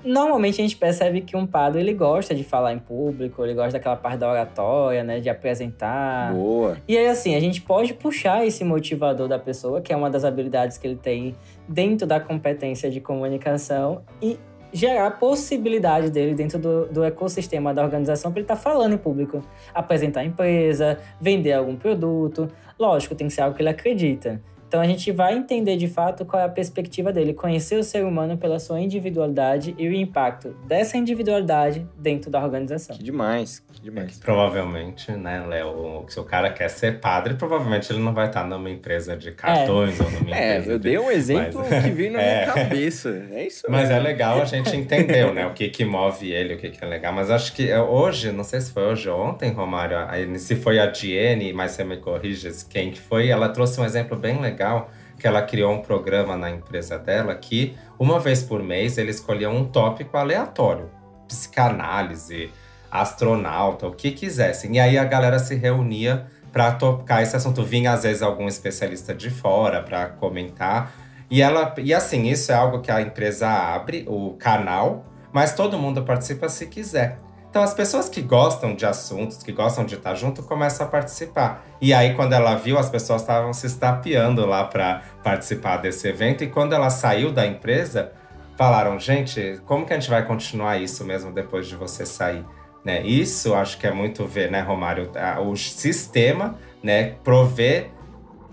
Normalmente 0.06 0.62
a 0.62 0.64
gente 0.64 0.78
percebe 0.78 1.22
que 1.22 1.36
um 1.36 1.48
padre 1.48 1.82
ele 1.82 1.94
gosta 1.94 2.36
de 2.36 2.44
falar 2.44 2.74
em 2.74 2.80
público, 2.80 3.44
ele 3.44 3.56
gosta 3.56 3.72
daquela 3.72 3.96
parte 3.96 4.20
da 4.20 4.30
oratória, 4.30 5.04
né, 5.04 5.20
de 5.20 5.30
apresentar. 5.30 6.32
Boa. 6.34 6.78
E 6.88 6.96
aí 6.96 7.08
assim, 7.08 7.36
a 7.36 7.40
gente 7.40 7.62
pode 7.62 7.94
puxar 7.96 8.46
esse 8.46 8.64
motivador 8.64 9.28
da 9.28 9.40
pessoa, 9.40 9.82
que 9.82 9.92
é 9.92 9.96
uma 9.96 10.10
das 10.10 10.24
habilidades 10.24 10.78
que 10.78 10.86
ele 10.86 10.96
tem 10.96 11.36
dentro 11.68 12.06
da 12.06 12.20
competência 12.20 12.90
de 12.92 13.02
comunicação 13.02 14.04
e 14.22 14.38
gerar 14.72 15.10
possibilidade 15.12 16.12
dele 16.12 16.36
dentro 16.36 16.60
do, 16.60 16.86
do 16.88 17.04
ecossistema 17.04 17.74
da 17.74 17.82
organização 17.82 18.32
para 18.32 18.42
ele 18.42 18.46
estar 18.46 18.58
tá 18.58 18.62
falando 18.62 18.94
em 18.94 18.98
público, 18.98 19.42
apresentar 19.74 20.20
a 20.20 20.26
empresa, 20.26 21.00
vender 21.20 21.54
algum 21.54 21.76
produto. 21.76 22.48
Lógico, 22.78 23.16
tem 23.16 23.28
que 23.28 23.34
ser 23.34 23.42
algo 23.42 23.56
que 23.56 23.62
ele 23.62 23.70
acredita. 23.70 24.42
Então 24.68 24.82
a 24.82 24.88
gente 24.88 25.12
vai 25.12 25.36
entender 25.36 25.78
de 25.78 25.88
fato 25.88 26.26
qual 26.26 26.42
é 26.42 26.46
a 26.46 26.50
perspectiva 26.50 27.14
dele, 27.14 27.34
conhecer 27.34 27.78
o 27.78 27.84
ser 27.84 28.04
humano 28.04 28.38
pela 28.38 28.60
sua 28.60 28.82
individualidade 28.82 29.76
e 29.78 29.88
o 29.88 29.94
impacto 29.94 30.56
dessa 30.68 30.98
individualidade 30.98 31.88
dentro 31.98 32.32
da 32.32 32.44
organização. 32.44 32.96
Que 32.96 33.04
demais, 33.04 33.64
que 33.72 33.82
demais. 33.82 34.18
Provavelmente, 34.18 35.12
né, 35.12 35.46
Léo, 35.48 36.06
se 36.08 36.20
o 36.20 36.24
cara 36.24 36.50
quer 36.52 36.70
ser 36.70 37.00
padre, 37.00 37.36
provavelmente 37.36 37.92
ele 37.92 38.00
não 38.00 38.14
vai 38.14 38.28
estar 38.28 38.46
numa 38.46 38.70
empresa 38.70 39.16
de 39.16 39.32
cartões 39.32 40.00
é. 40.00 40.04
ou 40.04 40.12
numa 40.12 40.36
é, 40.36 40.58
empresa. 40.58 40.72
É, 40.72 40.74
eu 40.74 40.80
dei 40.80 40.98
um 40.98 41.12
exemplo 41.12 41.64
mas, 41.70 41.84
que 41.84 41.92
veio 41.92 42.12
na 42.12 42.22
é. 42.22 42.44
minha 42.44 42.54
cabeça. 42.54 43.28
É 43.32 43.48
isso 43.48 43.68
Mas 43.70 43.90
é 43.90 44.00
legal 44.00 44.42
a 44.42 44.46
gente 44.46 44.76
entender, 44.76 45.32
né, 45.34 45.46
o 45.46 45.54
que 45.54 45.70
que 45.70 45.86
move 45.86 46.32
ele, 46.32 46.56
o 46.56 46.58
que 46.58 46.70
que 46.70 46.84
é 46.84 46.88
legal. 46.88 47.14
Mas 47.14 47.30
acho 47.30 47.54
que 47.54 47.74
hoje, 47.74 48.32
não 48.32 48.44
sei 48.44 48.60
se 48.62 48.72
foi 48.72 48.84
hoje 48.84 49.08
ou 49.08 49.20
ontem, 49.20 49.52
Romário, 49.52 49.98
se 50.40 50.56
foi 50.56 50.80
a 50.80 50.88
Diene, 50.88 51.54
mas 51.54 51.72
você 51.72 51.84
me 51.84 51.98
corrija 51.98 52.52
quem 52.70 52.92
que 52.92 53.00
foi, 53.00 53.30
ela 53.30 53.50
trouxe 53.50 53.80
um 53.80 53.86
exemplo 53.86 54.18
bem 54.18 54.40
legal 54.42 54.55
legal 54.56 54.90
que 55.20 55.28
ela 55.28 55.42
criou 55.42 55.74
um 55.74 55.82
programa 55.82 56.36
na 56.38 56.50
empresa 56.50 56.98
dela 56.98 57.36
que, 57.36 57.76
uma 58.00 58.20
vez 58.20 58.42
por 58.44 58.64
mês, 58.64 58.98
ele 58.98 59.12
escolhia 59.12 59.50
um 59.50 59.66
tópico 59.66 60.18
aleatório. 60.18 60.90
Psicanálise, 61.28 62.52
astronauta, 62.92 63.88
o 63.88 63.94
que 63.94 64.12
quisessem. 64.12 64.76
E 64.76 64.80
aí 64.80 64.98
a 64.98 65.04
galera 65.04 65.40
se 65.40 65.56
reunia 65.56 66.28
para 66.52 66.72
tocar 66.72 67.22
esse 67.22 67.36
assunto. 67.36 67.64
Vinha, 67.64 67.94
às 67.94 68.04
vezes, 68.04 68.22
algum 68.22 68.48
especialista 68.48 69.14
de 69.14 69.30
fora 69.30 69.82
para 69.82 70.08
comentar. 70.08 70.92
E, 71.30 71.42
ela, 71.42 71.74
e 71.78 71.94
assim, 71.94 72.28
isso 72.28 72.52
é 72.52 72.56
algo 72.56 72.82
que 72.82 72.92
a 72.92 73.02
empresa 73.02 73.48
abre, 73.50 74.06
o 74.08 74.36
canal, 74.38 75.06
mas 75.32 75.54
todo 75.54 75.80
mundo 75.80 76.04
participa 76.04 76.48
se 76.50 76.68
quiser. 76.68 77.18
Então, 77.56 77.64
as 77.64 77.74
pessoas 77.74 78.10
que 78.10 78.22
gostam 78.22 78.76
de 78.76 78.86
assuntos, 78.86 79.42
que 79.42 79.54
gostam 79.54 79.86
de 79.86 79.96
estar 79.96 80.14
junto, 80.14 80.44
começam 80.44 80.86
a 80.86 80.90
participar. 80.90 81.66
E 81.80 81.94
aí, 81.94 82.14
quando 82.14 82.34
ela 82.34 82.54
viu, 82.56 82.78
as 82.78 82.90
pessoas 82.90 83.22
estavam 83.22 83.54
se 83.54 83.66
estapeando 83.66 84.46
lá 84.46 84.66
para 84.66 85.04
participar 85.24 85.78
desse 85.78 86.06
evento. 86.06 86.44
E 86.44 86.48
quando 86.48 86.74
ela 86.74 86.90
saiu 86.90 87.32
da 87.32 87.48
empresa, 87.48 88.12
falaram: 88.58 89.00
gente, 89.00 89.62
como 89.66 89.86
que 89.86 89.94
a 89.94 89.96
gente 89.98 90.10
vai 90.10 90.26
continuar 90.26 90.82
isso 90.82 91.06
mesmo 91.06 91.32
depois 91.32 91.66
de 91.66 91.78
você 91.78 92.06
sair? 92.06 92.44
Né? 92.84 93.02
Isso 93.04 93.56
acho 93.56 93.78
que 93.78 93.88
é 93.88 93.92
muito 93.94 94.26
ver, 94.26 94.52
né, 94.52 94.60
Romário? 94.60 95.10
O 95.48 95.56
sistema 95.56 96.56
né, 96.84 97.16
prover 97.24 97.90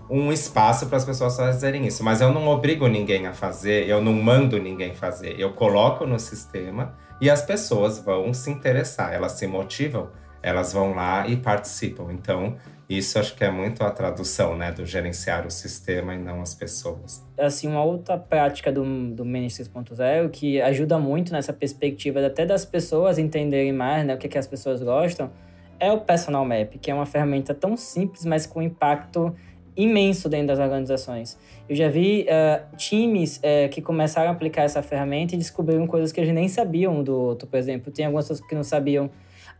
um 0.09 0.31
espaço 0.31 0.85
para 0.87 0.95
as 0.95 1.03
pessoas 1.03 1.35
fazerem 1.35 1.85
isso. 1.85 2.05
Mas 2.05 2.21
eu 2.21 2.31
não 2.31 2.47
obrigo 2.47 2.87
ninguém 2.87 3.27
a 3.27 3.33
fazer, 3.33 3.85
eu 3.85 4.01
não 4.01 4.13
mando 4.13 4.57
ninguém 4.57 4.95
fazer. 4.95 5.37
Eu 5.37 5.51
coloco 5.51 6.05
no 6.05 6.17
sistema 6.17 6.95
e 7.23 7.29
as 7.29 7.41
pessoas 7.41 7.99
vão 7.99 8.33
se 8.33 8.51
interessar, 8.51 9.13
elas 9.13 9.31
se 9.31 9.47
motivam, 9.47 10.09
elas 10.41 10.73
vão 10.73 10.93
lá 10.93 11.25
e 11.25 11.37
participam. 11.37 12.11
Então, 12.11 12.57
isso 12.89 13.17
acho 13.17 13.33
que 13.33 13.45
é 13.45 13.49
muito 13.49 13.81
a 13.81 13.89
tradução, 13.89 14.57
né, 14.57 14.73
do 14.73 14.85
gerenciar 14.85 15.47
o 15.47 15.49
sistema 15.49 16.13
e 16.13 16.17
não 16.17 16.41
as 16.41 16.53
pessoas. 16.53 17.25
Assim, 17.37 17.69
uma 17.69 17.81
outra 17.81 18.17
prática 18.17 18.73
do, 18.73 18.83
do 19.11 19.23
Manage 19.23 19.63
3.0 19.63 20.31
que 20.31 20.59
ajuda 20.59 20.99
muito 20.99 21.31
nessa 21.31 21.53
perspectiva 21.53 22.25
até 22.27 22.45
das 22.45 22.65
pessoas 22.65 23.17
entenderem 23.17 23.71
mais, 23.71 24.05
né, 24.05 24.15
o 24.15 24.17
que, 24.17 24.27
que 24.27 24.37
as 24.37 24.45
pessoas 24.45 24.83
gostam, 24.83 25.31
é 25.79 25.93
o 25.93 26.01
Personal 26.01 26.43
Map, 26.43 26.73
que 26.77 26.91
é 26.91 26.93
uma 26.93 27.05
ferramenta 27.05 27.53
tão 27.53 27.77
simples, 27.77 28.25
mas 28.25 28.45
com 28.45 28.61
impacto 28.61 29.33
imenso 29.75 30.29
dentro 30.29 30.47
das 30.47 30.59
organizações. 30.59 31.37
Eu 31.67 31.75
já 31.75 31.89
vi 31.89 32.25
uh, 32.27 32.75
times 32.77 33.37
uh, 33.37 33.69
que 33.69 33.81
começaram 33.81 34.29
a 34.29 34.33
aplicar 34.33 34.63
essa 34.63 34.81
ferramenta 34.81 35.35
e 35.35 35.37
descobriram 35.37 35.87
coisas 35.87 36.11
que 36.11 36.19
eles 36.19 36.33
nem 36.33 36.47
sabiam 36.47 37.03
do 37.03 37.17
outro. 37.17 37.47
Por 37.47 37.57
exemplo, 37.57 37.91
tem 37.91 38.05
algumas 38.05 38.27
pessoas 38.27 38.47
que 38.47 38.55
não 38.55 38.63
sabiam 38.63 39.09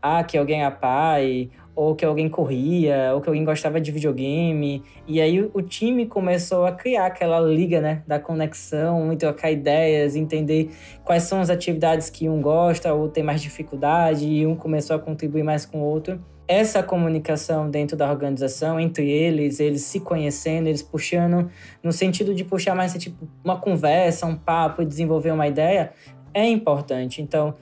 ah, 0.00 0.22
que 0.22 0.36
alguém 0.36 0.62
é 0.62 0.70
pai, 0.70 1.48
ou 1.74 1.94
que 1.94 2.04
alguém 2.04 2.28
corria, 2.28 3.12
ou 3.14 3.22
que 3.22 3.28
alguém 3.28 3.42
gostava 3.42 3.80
de 3.80 3.90
videogame. 3.90 4.82
E 5.08 5.18
aí 5.18 5.40
o, 5.52 5.62
time 5.62 6.04
começou 6.04 6.66
a 6.66 6.72
criar 6.72 7.06
aquela 7.06 7.40
liga, 7.40 7.80
né, 7.80 8.02
da 8.06 8.18
conexão, 8.18 9.10
e 9.12 9.16
trocar 9.16 9.50
ideias, 9.50 10.14
entender 10.14 10.70
quais 11.04 11.22
são 11.22 11.40
as 11.40 11.48
atividades 11.48 12.10
que 12.10 12.28
um 12.28 12.42
gosta 12.42 12.92
ou 12.92 13.08
tem 13.08 13.24
mais 13.24 13.40
dificuldade, 13.40 14.26
e 14.26 14.46
um 14.46 14.54
começou 14.54 14.94
a 14.94 14.98
contribuir 14.98 15.42
mais 15.42 15.64
com 15.64 15.80
o 15.80 15.84
outro 15.84 16.20
essa 16.46 16.82
comunicação 16.82 17.70
dentro 17.70 17.96
da 17.96 18.10
organização, 18.10 18.78
entre 18.78 19.10
eles, 19.10 19.60
eles 19.60 19.82
se 19.82 20.00
conhecendo, 20.00 20.66
eles 20.66 20.82
puxando, 20.82 21.50
no 21.82 21.92
sentido 21.92 22.34
de 22.34 22.44
puxar 22.44 22.74
mais 22.74 22.92
tipo, 22.94 23.26
uma 23.42 23.58
conversa, 23.58 24.26
um 24.26 24.36
papo 24.36 24.84
desenvolver 24.84 25.30
uma 25.30 25.46
ideia, 25.48 25.92
é 26.32 26.46
importante. 26.46 27.22
Então, 27.22 27.54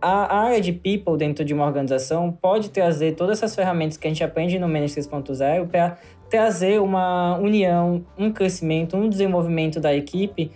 a 0.00 0.36
área 0.36 0.60
de 0.60 0.72
people 0.72 1.16
dentro 1.16 1.44
de 1.44 1.54
uma 1.54 1.64
organização 1.64 2.32
pode 2.32 2.70
trazer 2.70 3.14
todas 3.14 3.38
essas 3.38 3.54
ferramentas 3.54 3.96
que 3.96 4.06
a 4.06 4.10
gente 4.10 4.24
aprende 4.24 4.58
no 4.58 4.68
Manage 4.68 4.96
3.0 4.96 5.68
para 5.68 5.96
trazer 6.28 6.80
uma 6.80 7.36
união, 7.38 8.04
um 8.18 8.32
crescimento, 8.32 8.96
um 8.96 9.08
desenvolvimento 9.08 9.78
da 9.78 9.94
equipe 9.94 10.50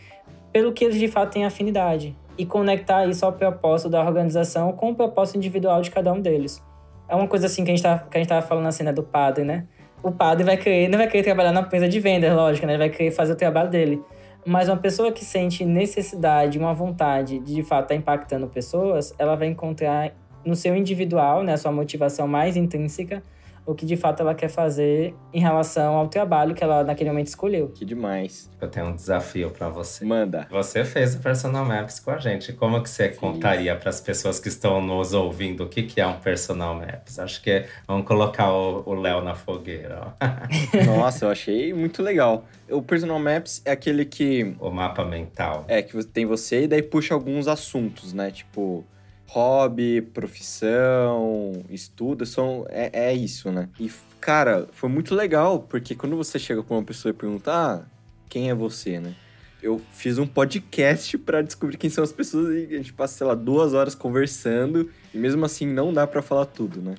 pelo 0.52 0.73
que 0.73 0.85
eles 0.85 0.99
de 0.99 1.06
fato 1.06 1.32
têm 1.32 1.44
afinidade 1.44 2.16
e 2.37 2.44
conectar 2.44 3.06
isso 3.06 3.25
ao 3.25 3.32
propósito 3.32 3.88
da 3.88 4.02
organização 4.02 4.73
com 4.73 4.90
o 4.90 4.94
propósito 4.94 5.37
individual 5.37 5.80
de 5.80 5.90
cada 5.90 6.12
um 6.12 6.20
deles. 6.20 6.62
É 7.08 7.14
uma 7.14 7.28
coisa 7.28 7.46
assim 7.46 7.64
que 7.64 7.70
a 7.70 7.75
gente 7.75 7.82
tá, 7.82 7.98
que 7.98 8.16
a 8.16 8.20
gente 8.20 8.28
tava 8.28 8.46
falando 8.46 8.66
assim, 8.66 8.82
né, 8.82 8.92
do 8.92 9.02
padre, 9.02 9.44
né? 9.44 9.66
O 10.02 10.12
padre 10.12 10.44
vai 10.44 10.56
querer, 10.56 10.88
não 10.88 10.98
vai 10.98 11.08
querer 11.08 11.22
trabalhar 11.22 11.52
na 11.52 11.60
empresa 11.60 11.88
de 11.88 11.98
vendas, 12.00 12.32
lógico, 12.34 12.66
né? 12.66 12.72
Ele 12.72 12.78
vai 12.78 12.90
querer 12.90 13.10
fazer 13.10 13.32
o 13.32 13.36
trabalho 13.36 13.70
dele. 13.70 14.02
Mas 14.44 14.68
uma 14.68 14.76
pessoa 14.76 15.10
que 15.10 15.25
sente 15.25 15.64
necessidade, 15.64 16.58
uma 16.58 16.72
vontade 16.72 17.38
de 17.40 17.54
de 17.54 17.62
fato 17.62 17.84
estar 17.84 17.94
tá 17.94 17.96
impactando 17.96 18.46
pessoas, 18.46 19.14
ela 19.18 19.34
vai 19.34 19.48
encontrar 19.48 20.12
no 20.44 20.54
seu 20.54 20.76
individual, 20.76 21.42
né, 21.42 21.54
a 21.54 21.56
sua 21.56 21.72
motivação 21.72 22.28
mais 22.28 22.56
intrínseca, 22.56 23.22
o 23.66 23.75
que 23.75 23.85
de 23.85 23.96
fato 23.96 24.20
ela 24.20 24.35
quer 24.35 24.49
fazer 24.49 25.14
em 25.35 25.40
relação 25.40 25.96
ao 25.96 26.06
trabalho 26.08 26.54
que 26.54 26.62
ela 26.62 26.85
naquele 26.85 27.11
momento 27.11 27.26
escolheu. 27.26 27.68
Que 27.68 27.85
demais. 27.85 28.49
Eu 28.61 28.68
tenho 28.68 28.87
um 28.87 28.94
desafio 28.94 29.50
para 29.50 29.68
você. 29.68 30.04
Manda. 30.04 30.46
Você 30.50 30.85
fez 30.85 31.16
o 31.16 31.18
Personal 31.20 31.64
Maps 31.64 31.99
com 31.99 32.12
a 32.12 32.18
gente. 32.18 32.52
Como 32.52 32.80
que 32.82 32.88
você 32.88 33.12
Sim. 33.12 33.18
contaria 33.18 33.75
para 33.75 33.90
as 33.90 34.00
pessoas 34.00 34.38
que 34.38 34.49
estão 34.49 34.80
nos 34.80 35.12
ouvindo 35.12 35.64
o 35.64 35.68
que, 35.68 35.82
que 35.82 36.00
é 36.00 36.06
um 36.06 36.20
Personal 36.20 36.75
Maps? 36.75 37.18
Acho 37.18 37.42
que 37.42 37.64
vamos 37.87 38.06
colocar 38.06 38.52
o 38.52 38.94
Léo 38.94 39.23
na 39.23 39.35
fogueira. 39.35 40.14
Nossa, 40.87 41.25
eu 41.25 41.30
achei 41.30 41.75
muito 41.75 42.02
legal. 42.02 42.44
O 42.70 42.80
Personal 42.80 43.18
Maps 43.18 43.61
é 43.64 43.73
aquele 43.73 44.04
que... 44.04 44.54
O 44.61 44.70
mapa 44.70 45.04
mental. 45.04 45.64
É, 45.66 45.82
que 45.82 46.02
tem 46.04 46.25
você 46.25 46.62
e 46.62 46.68
daí 46.68 46.82
puxa 46.82 47.14
alguns 47.14 47.49
assuntos, 47.49 48.12
né? 48.12 48.30
Tipo 48.30 48.85
hobby, 49.26 50.00
profissão, 50.00 51.64
estudo, 51.68 52.25
são, 52.25 52.64
é, 52.68 52.90
é 52.92 53.14
isso, 53.14 53.50
né? 53.50 53.68
E, 53.78 53.90
cara, 54.21 54.68
foi 54.73 54.88
muito 54.88 55.14
legal, 55.14 55.61
porque 55.61 55.95
quando 55.95 56.16
você 56.16 56.38
chega 56.38 56.62
com 56.62 56.75
uma 56.76 56.85
pessoa 56.85 57.11
e 57.11 57.14
pergunta, 57.14 57.52
ah, 57.52 57.85
quem 58.28 58.50
é 58.50 58.54
você, 58.54 59.00
né? 59.00 59.14
Eu 59.62 59.80
fiz 59.92 60.18
um 60.18 60.26
podcast 60.26 61.18
para 61.18 61.42
descobrir 61.42 61.76
quem 61.76 61.90
são 61.90 62.04
as 62.04 62.12
pessoas 62.12 62.54
e 62.54 62.75
a 62.75 62.76
gente 62.76 62.92
passa, 62.92 63.18
sei 63.18 63.26
lá, 63.26 63.35
duas 63.35 63.75
horas 63.75 63.95
conversando 63.95 64.90
e 65.12 65.18
mesmo 65.18 65.45
assim 65.45 65.66
não 65.66 65.92
dá 65.92 66.06
para 66.06 66.23
falar 66.23 66.47
tudo, 66.47 66.80
né? 66.80 66.95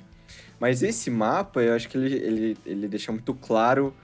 Mas 0.60 0.82
esse 0.82 1.08
mapa, 1.08 1.62
eu 1.62 1.72
acho 1.72 1.88
que 1.88 1.96
ele, 1.96 2.14
ele, 2.14 2.58
ele 2.66 2.88
deixa 2.88 3.12
muito 3.12 3.32
claro 3.32 3.94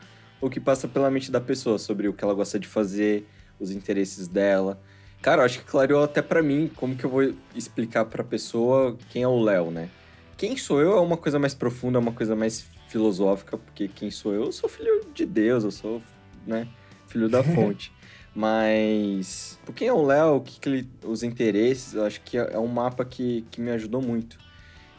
o 0.40 0.49
que 0.49 0.61
passa 0.61 0.87
pela 0.87 1.11
mente 1.11 1.31
da 1.31 1.40
pessoa 1.40 1.78
sobre 1.78 2.09
o 2.09 2.12
que 2.12 2.23
ela 2.23 2.35
gosta 2.35 2.59
de 2.59 2.69
fazer, 2.69 3.26
os 3.59 3.71
interesses 3.71 4.28
dela. 4.28 4.81
Cara, 5.25 5.40
eu 5.40 5.47
acho 5.47 5.61
que 5.61 5.64
clareou 5.64 6.04
até 6.04 6.21
para 6.21 6.43
mim 6.43 6.71
como 6.76 6.95
que 6.95 7.02
eu 7.02 7.09
vou 7.09 7.33
explicar 7.54 8.04
pra 8.04 8.23
pessoa 8.23 8.95
quem 9.09 9.23
é 9.23 9.26
o 9.26 9.40
Léo, 9.40 9.71
né? 9.71 9.88
Quem 10.37 10.54
sou 10.54 10.83
eu 10.83 10.99
é 10.99 11.00
uma 11.00 11.16
coisa 11.16 11.38
mais 11.38 11.54
profunda, 11.54 11.97
é 11.97 11.99
uma 11.99 12.12
coisa 12.12 12.37
mais 12.37 12.66
filosófica, 12.88 13.57
porque 13.57 13.88
quem 13.88 14.11
sou 14.11 14.35
eu? 14.35 14.45
Eu 14.45 14.52
sou 14.52 14.69
filho 14.69 15.00
de 15.14 15.25
Deus, 15.25 15.64
eu 15.64 15.71
sou, 15.71 16.02
né, 16.47 16.69
filho 17.07 17.26
da 17.26 17.40
fonte. 17.57 17.90
Mas, 18.35 19.59
por 19.64 19.75
quem 19.75 19.88
é 19.88 19.93
o 19.95 20.04
Léo, 20.04 20.37
o 20.37 20.40
que, 20.43 20.61
que 20.61 20.69
ele, 20.69 20.90
os 21.02 21.23
interesses, 21.23 21.95
eu 21.95 22.04
acho 22.04 22.21
que 22.21 22.37
é, 22.37 22.50
é 22.52 22.59
um 22.59 22.66
mapa 22.66 23.02
que, 23.02 23.47
que 23.50 23.62
me 23.62 23.71
ajudou 23.71 24.02
muito. 24.02 24.38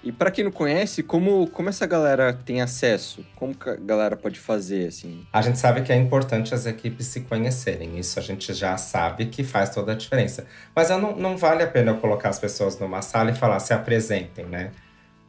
E 0.06 0.12
para 0.12 0.30
quem 0.30 0.44
não 0.44 0.52
conhece, 0.52 1.02
como, 1.02 1.48
como 1.48 1.68
essa 1.68 1.88
galera 1.88 2.32
tem 2.32 2.62
acesso? 2.62 3.26
Como 3.36 3.56
a 3.60 3.76
galera 3.76 4.16
pode 4.16 4.40
fazer, 4.40 4.88
assim? 4.88 5.26
A 5.34 5.42
gente 5.42 5.58
sabe 5.58 5.82
que 5.82 5.92
é 5.92 5.96
importante 5.96 6.54
as 6.54 6.68
equipes 6.68 7.08
se 7.08 7.22
conhecerem. 7.22 7.98
Isso 7.98 8.20
a 8.20 8.22
gente 8.22 8.54
já 8.54 8.78
sabe 8.78 9.26
que 9.26 9.44
faz 9.44 9.72
toda 9.72 9.94
a 9.94 9.96
diferença. 9.96 10.46
Mas 10.76 10.92
não, 10.92 11.16
não 11.16 11.36
vale 11.36 11.64
a 11.64 11.68
pena 11.68 11.92
eu 11.92 11.98
colocar 11.98 12.30
as 12.30 12.38
pessoas 12.38 12.78
numa 12.78 13.02
sala 13.02 13.32
e 13.32 13.36
falar, 13.36 13.60
se 13.60 13.74
apresentem, 13.74 14.46
né? 14.46 14.70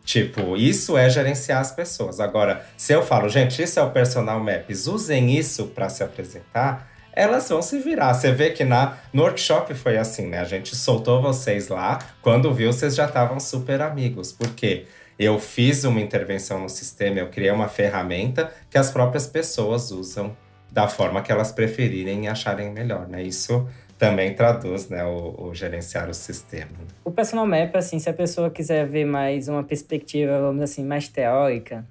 Tipo, 0.05 0.59
isso 0.59 0.99
é 0.99 1.09
gerenciar 1.09 1.63
as 1.63 1.73
pessoas. 1.73 2.21
Agora, 2.21 2.65
se 2.77 2.93
eu 2.93 3.03
falo, 3.03 3.31
gente, 3.31 3.63
isso 3.63 3.81
é 3.81 3.83
o 3.83 3.91
Personal 3.91 4.39
Maps, 4.45 4.87
usem 4.87 5.37
isso 5.39 5.69
para 5.69 5.89
se 5.89 6.05
apresentar, 6.05 6.87
elas 7.17 7.49
vão 7.49 7.63
se 7.63 7.79
virar. 7.79 8.13
Você 8.13 8.31
vê 8.31 8.51
que 8.51 8.63
na, 8.63 8.99
no 9.11 9.23
workshop 9.23 9.73
foi 9.75 9.97
assim, 9.97 10.27
né? 10.27 10.39
A 10.39 10.45
gente 10.45 10.77
soltou 10.77 11.23
vocês 11.23 11.69
lá, 11.69 11.99
quando 12.21 12.53
viu, 12.53 12.71
vocês 12.71 12.95
já 12.95 13.07
estavam 13.07 13.41
super 13.41 13.81
amigos. 13.81 14.33
Por 14.33 14.51
quê? 14.55 14.85
Eu 15.19 15.39
fiz 15.39 15.85
uma 15.85 15.99
intervenção 15.99 16.61
no 16.61 16.69
sistema, 16.69 17.19
eu 17.19 17.29
criei 17.29 17.51
uma 17.51 17.69
ferramenta 17.69 18.53
que 18.69 18.77
as 18.77 18.91
próprias 18.91 19.27
pessoas 19.27 19.91
usam 19.91 20.37
da 20.71 20.87
forma 20.89 21.23
que 21.23 21.33
elas 21.33 21.51
preferirem 21.51 22.27
e 22.27 22.29
acharem 22.29 22.71
melhor, 22.71 23.09
né? 23.09 23.23
Isso 23.23 23.67
também 23.99 24.35
traduz 24.35 24.91
né, 24.91 25.03
o, 25.07 25.35
o, 25.39 25.55
gerenciar 25.55 26.11
o 26.11 26.13
sistema. 26.13 26.69
O 27.03 27.11
Personal 27.11 27.47
Map, 27.47 27.75
assim, 27.77 27.99
se 27.99 28.11
a 28.11 28.13
pessoa 28.13 28.51
quiser 28.51 28.87
ver 28.87 29.07
mais 29.07 29.49
uma 29.49 29.65
perspectiva, 29.65 30.39
vamos 30.39 30.63
assim, 30.63 30.85
mais 30.85 31.09
teórica, 31.09 31.83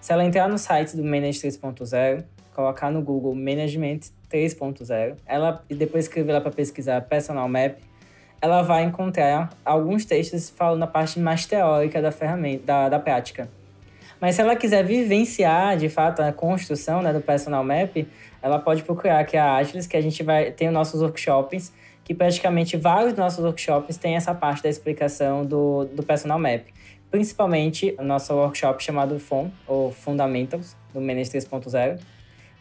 se 0.00 0.12
ela 0.12 0.24
entrar 0.24 0.48
no 0.48 0.56
site 0.56 0.96
do 0.96 1.02
Manage 1.02 1.40
3.0, 1.40 2.22
colocar 2.58 2.90
no 2.90 3.00
Google 3.00 3.36
Management 3.36 4.00
3.0, 4.28 5.14
ela 5.24 5.62
e 5.70 5.76
depois 5.76 6.06
escrever 6.06 6.32
lá 6.32 6.40
para 6.40 6.50
pesquisar 6.50 7.00
Personal 7.02 7.48
Map, 7.48 7.78
ela 8.42 8.62
vai 8.62 8.82
encontrar 8.82 9.50
alguns 9.64 10.04
textos 10.04 10.50
falando 10.50 10.82
a 10.82 10.86
parte 10.88 11.20
mais 11.20 11.46
teórica 11.46 12.02
da 12.02 12.10
ferramenta, 12.10 12.64
da, 12.66 12.88
da 12.88 12.98
prática. 12.98 13.48
Mas 14.20 14.34
se 14.34 14.40
ela 14.40 14.56
quiser 14.56 14.84
vivenciar, 14.84 15.76
de 15.76 15.88
fato, 15.88 16.20
a 16.20 16.32
construção 16.32 17.00
né, 17.00 17.12
do 17.12 17.20
Personal 17.20 17.62
Map, 17.62 17.96
ela 18.42 18.58
pode 18.58 18.82
procurar 18.82 19.20
aqui 19.20 19.36
a 19.36 19.54
Agilis, 19.54 19.86
que 19.86 19.96
a 19.96 20.00
gente 20.00 20.24
vai 20.24 20.50
ter 20.50 20.66
os 20.66 20.72
nossos 20.74 21.00
workshops, 21.00 21.72
que 22.02 22.12
praticamente 22.12 22.76
vários 22.76 23.12
dos 23.12 23.20
nossos 23.20 23.44
workshops 23.44 23.96
têm 23.96 24.16
essa 24.16 24.34
parte 24.34 24.64
da 24.64 24.68
explicação 24.68 25.46
do, 25.46 25.84
do 25.84 26.02
Personal 26.02 26.40
Map. 26.40 26.66
Principalmente 27.08 27.94
o 28.00 28.02
nosso 28.02 28.34
workshop 28.34 28.82
chamado 28.82 29.20
FON, 29.20 29.48
ou 29.64 29.92
Fundamentals, 29.92 30.76
do 30.92 31.00
Menes 31.00 31.28
3.0, 31.30 32.00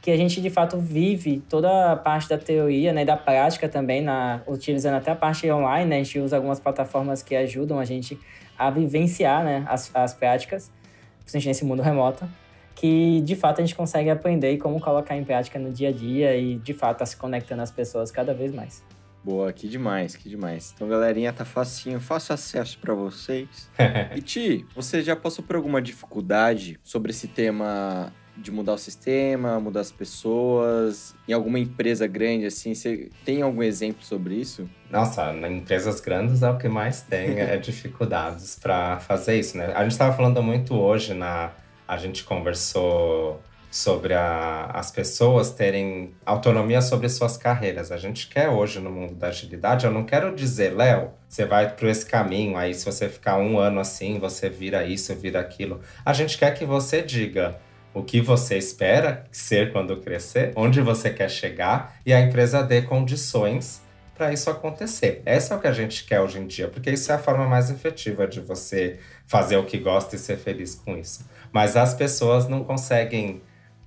que 0.01 0.11
a 0.11 0.17
gente 0.17 0.41
de 0.41 0.49
fato 0.49 0.77
vive 0.77 1.43
toda 1.49 1.91
a 1.91 1.95
parte 1.95 2.29
da 2.29 2.37
teoria 2.37 2.93
né, 2.93 3.01
e 3.01 3.05
da 3.05 3.17
prática 3.17 3.67
também, 3.67 4.01
na, 4.01 4.41
utilizando 4.47 4.95
até 4.95 5.11
a 5.11 5.15
parte 5.15 5.49
online, 5.51 5.89
né, 5.89 5.95
a 5.99 6.03
gente 6.03 6.19
usa 6.19 6.35
algumas 6.35 6.59
plataformas 6.59 7.21
que 7.21 7.35
ajudam 7.35 7.79
a 7.79 7.85
gente 7.85 8.17
a 8.57 8.69
vivenciar 8.69 9.43
né, 9.43 9.65
as, 9.67 9.93
as 9.93 10.13
práticas, 10.13 10.71
principalmente 11.19 11.47
nesse 11.47 11.65
mundo 11.65 11.81
remoto, 11.81 12.27
que 12.75 13.21
de 13.21 13.35
fato 13.35 13.59
a 13.59 13.65
gente 13.65 13.75
consegue 13.75 14.09
aprender 14.09 14.51
e 14.53 14.57
como 14.57 14.79
colocar 14.79 15.17
em 15.17 15.23
prática 15.23 15.59
no 15.59 15.71
dia 15.71 15.89
a 15.89 15.91
dia 15.91 16.35
e 16.37 16.57
de 16.57 16.73
fato 16.73 16.99
tá 16.99 17.05
se 17.05 17.17
conectando 17.17 17.61
às 17.61 17.71
pessoas 17.71 18.11
cada 18.11 18.33
vez 18.33 18.53
mais. 18.53 18.83
Boa, 19.23 19.51
que 19.51 19.67
demais, 19.67 20.15
que 20.15 20.29
demais. 20.29 20.71
Então, 20.73 20.87
galerinha, 20.87 21.33
tá 21.33 21.43
facinho, 21.43 21.99
fácil 21.99 22.33
acesso 22.33 22.79
para 22.79 22.93
vocês. 22.93 23.69
e 24.15 24.21
Ti, 24.21 24.65
você 24.73 25.01
já 25.01 25.17
passou 25.17 25.43
por 25.43 25.57
alguma 25.57 25.81
dificuldade 25.81 26.79
sobre 26.81 27.11
esse 27.11 27.27
tema 27.27 28.13
de 28.37 28.51
mudar 28.51 28.73
o 28.73 28.77
sistema, 28.77 29.59
mudar 29.59 29.81
as 29.81 29.91
pessoas? 29.91 31.15
Em 31.27 31.33
alguma 31.33 31.59
empresa 31.59 32.07
grande, 32.07 32.45
assim, 32.45 32.73
você 32.73 33.09
tem 33.25 33.41
algum 33.41 33.63
exemplo 33.63 34.03
sobre 34.03 34.35
isso? 34.35 34.69
Nossa, 34.89 35.33
em 35.33 35.57
empresas 35.57 35.99
grandes 35.99 36.43
é 36.43 36.49
o 36.49 36.57
que 36.57 36.67
mais 36.67 37.01
tem, 37.01 37.39
é 37.39 37.55
dificuldades 37.57 38.57
para 38.59 38.99
fazer 38.99 39.39
isso, 39.39 39.57
né? 39.57 39.73
A 39.75 39.83
gente 39.83 39.93
estava 39.93 40.15
falando 40.15 40.41
muito 40.41 40.75
hoje 40.75 41.13
na... 41.13 41.51
A 41.87 41.95
gente 41.95 42.23
conversou 42.25 43.41
sobre 43.69 44.13
a, 44.13 44.65
as 44.73 44.91
pessoas 44.91 45.51
terem 45.51 46.13
autonomia 46.25 46.81
sobre 46.81 47.07
suas 47.09 47.37
carreiras. 47.37 47.91
A 47.91 47.97
gente 47.97 48.27
quer 48.27 48.49
hoje 48.49 48.79
no 48.79 48.89
mundo 48.89 49.13
da 49.15 49.27
agilidade, 49.27 49.85
eu 49.85 49.91
não 49.91 50.03
quero 50.03 50.33
dizer, 50.35 50.73
Léo, 50.75 51.11
você 51.27 51.45
vai 51.45 51.75
por 51.75 51.87
esse 51.87 52.05
caminho, 52.05 52.57
aí 52.57 52.73
se 52.73 52.85
você 52.85 53.09
ficar 53.09 53.37
um 53.37 53.59
ano 53.59 53.79
assim, 53.79 54.19
você 54.19 54.49
vira 54.49 54.85
isso, 54.85 55.13
vira 55.15 55.39
aquilo. 55.39 55.81
A 56.05 56.13
gente 56.13 56.37
quer 56.37 56.53
que 56.53 56.65
você 56.65 57.01
diga, 57.01 57.59
o 57.97 58.03
que 58.03 58.21
você 58.21 58.57
espera 58.57 59.25
ser 59.31 59.71
quando 59.71 59.97
crescer, 59.97 60.51
onde 60.55 60.81
você 60.81 61.09
quer 61.09 61.29
chegar 61.29 61.97
e 62.05 62.13
a 62.13 62.21
empresa 62.21 62.61
dê 62.61 62.81
condições 62.81 63.81
para 64.15 64.31
isso 64.31 64.49
acontecer. 64.49 65.21
Essa 65.25 65.53
é 65.53 65.57
o 65.57 65.59
que 65.59 65.67
a 65.67 65.71
gente 65.71 66.03
quer 66.05 66.19
hoje 66.19 66.39
em 66.39 66.47
dia, 66.47 66.67
porque 66.67 66.91
isso 66.91 67.11
é 67.11 67.15
a 67.15 67.19
forma 67.19 67.47
mais 67.47 67.69
efetiva 67.69 68.27
de 68.27 68.39
você 68.39 68.99
fazer 69.25 69.57
o 69.57 69.65
que 69.65 69.77
gosta 69.77 70.15
e 70.15 70.19
ser 70.19 70.37
feliz 70.37 70.75
com 70.75 70.97
isso. 70.97 71.27
Mas 71.51 71.75
as 71.75 71.93
pessoas 71.93 72.47
não 72.47 72.63
conseguem 72.63 73.41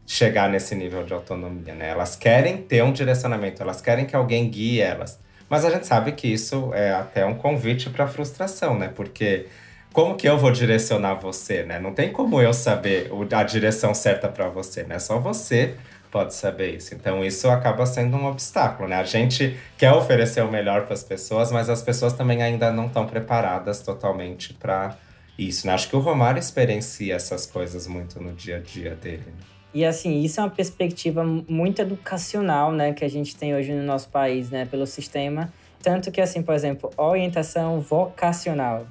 chegar 0.07 0.49
nesse 0.49 0.75
nível 0.75 1.05
de 1.05 1.13
autonomia, 1.13 1.75
né? 1.75 1.91
Elas 1.91 2.17
querem 2.17 2.57
ter 2.59 2.83
um 2.83 2.93
direcionamento, 2.93 3.63
elas 3.63 3.81
querem 3.81 4.07
que 4.07 4.17
alguém 4.17 4.51
guie 4.51 4.81
elas. 4.81 5.21
Mas 5.49 5.65
a 5.65 5.71
gente 5.71 5.87
sabe 5.87 6.13
que 6.13 6.29
isso 6.29 6.73
é 6.75 6.93
até 6.93 7.25
um 7.25 7.35
convite 7.35 7.91
para 7.91 8.07
frustração, 8.09 8.77
né? 8.77 8.89
Porque 8.89 9.47
como 9.93 10.17
que 10.17 10.29
eu 10.29 10.39
vou 10.39 10.53
direcionar 10.53 11.15
você, 11.15 11.65
né? 11.65 11.79
Não 11.79 11.93
tem 11.93 12.13
como 12.13 12.41
eu 12.41 12.53
saber 12.53 13.11
a 13.33 13.43
direção 13.43 13.93
certa 13.93 14.29
para 14.29 14.49
você, 14.49 14.85
né? 14.85 14.99
Só 14.99 15.19
você 15.19 15.75
pode 16.11 16.35
saber 16.35 16.77
isso. 16.77 16.95
Então 16.95 17.25
isso 17.25 17.49
acaba 17.49 17.87
sendo 17.87 18.17
um 18.17 18.27
obstáculo, 18.27 18.89
né? 18.89 18.97
A 18.97 19.05
gente 19.05 19.57
quer 19.77 19.93
oferecer 19.93 20.43
o 20.43 20.51
melhor 20.51 20.85
para 20.85 20.95
as 20.95 21.03
pessoas, 21.03 21.51
mas 21.51 21.69
as 21.69 21.83
pessoas 21.83 22.13
também 22.13 22.43
ainda 22.43 22.73
não 22.73 22.87
estão 22.87 23.07
preparadas 23.07 23.81
totalmente 23.81 24.55
para 24.55 24.97
isso, 25.39 25.67
né? 25.67 25.73
Acho 25.73 25.89
que 25.89 25.97
o 25.97 26.01
Romário 26.01 26.39
experiencia 26.39 27.15
essas 27.15 27.47
coisas 27.47 27.87
muito 27.87 28.21
no 28.21 28.33
dia 28.33 28.57
a 28.57 28.61
dia 28.61 28.95
dele. 28.95 29.25
Né? 29.27 29.33
E 29.73 29.85
assim, 29.85 30.23
isso 30.23 30.41
é 30.41 30.43
uma 30.43 30.51
perspectiva 30.51 31.25
muito 31.25 31.81
educacional, 31.81 32.73
né, 32.73 32.93
que 32.93 33.05
a 33.05 33.09
gente 33.09 33.37
tem 33.37 33.55
hoje 33.55 33.73
no 33.73 33.85
nosso 33.85 34.09
país, 34.09 34.51
né, 34.51 34.67
pelo 34.67 34.85
sistema. 34.85 35.53
Tanto 35.81 36.11
que, 36.11 36.21
assim, 36.21 36.43
por 36.43 36.55
exemplo, 36.55 36.91
orientação 36.97 37.81
vocacional 37.81 38.85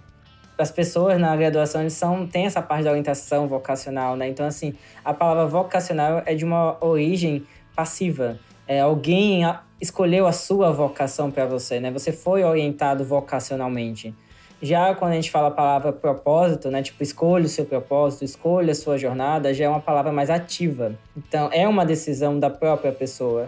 as 0.62 0.72
pessoas 0.72 1.20
na 1.20 1.36
graduação 1.36 1.82
eles 1.82 1.94
são 1.94 2.28
têm 2.28 2.46
essa 2.46 2.62
parte 2.62 2.84
da 2.84 2.90
orientação 2.92 3.48
vocacional, 3.48 4.16
né? 4.16 4.28
Então 4.28 4.46
assim, 4.46 4.74
a 5.04 5.14
palavra 5.14 5.46
vocacional 5.46 6.22
é 6.26 6.36
de 6.36 6.46
uma 6.46 6.78
origem 6.84 7.46
passiva. 7.76 8.40
É 8.68 8.82
alguém 8.82 9.44
escolheu 9.82 10.28
a 10.28 10.32
sua 10.32 10.72
vocação 10.72 11.32
para 11.32 11.46
você, 11.46 11.80
né? 11.80 11.92
Você 11.92 12.12
foi 12.12 12.44
orientado 12.44 13.04
vocacionalmente. 13.04 14.14
Já 14.62 14.94
quando 14.94 15.14
a 15.14 15.16
gente 15.16 15.32
fala 15.32 15.48
a 15.48 15.52
palavra 15.52 15.94
propósito, 15.94 16.70
né? 16.70 16.84
Tipo, 16.84 17.02
escolha 17.02 17.46
o 17.46 17.50
seu 17.50 17.66
propósito, 17.66 18.26
escolha 18.26 18.72
a 18.72 18.76
sua 18.76 18.98
jornada, 18.98 19.54
já 19.54 19.66
é 19.66 19.70
uma 19.70 19.80
palavra 19.80 20.12
mais 20.12 20.30
ativa. 20.30 20.94
Então, 21.16 21.50
é 21.54 21.66
uma 21.66 21.86
decisão 21.86 22.38
da 22.38 22.50
própria 22.50 22.92
pessoa. 22.92 23.48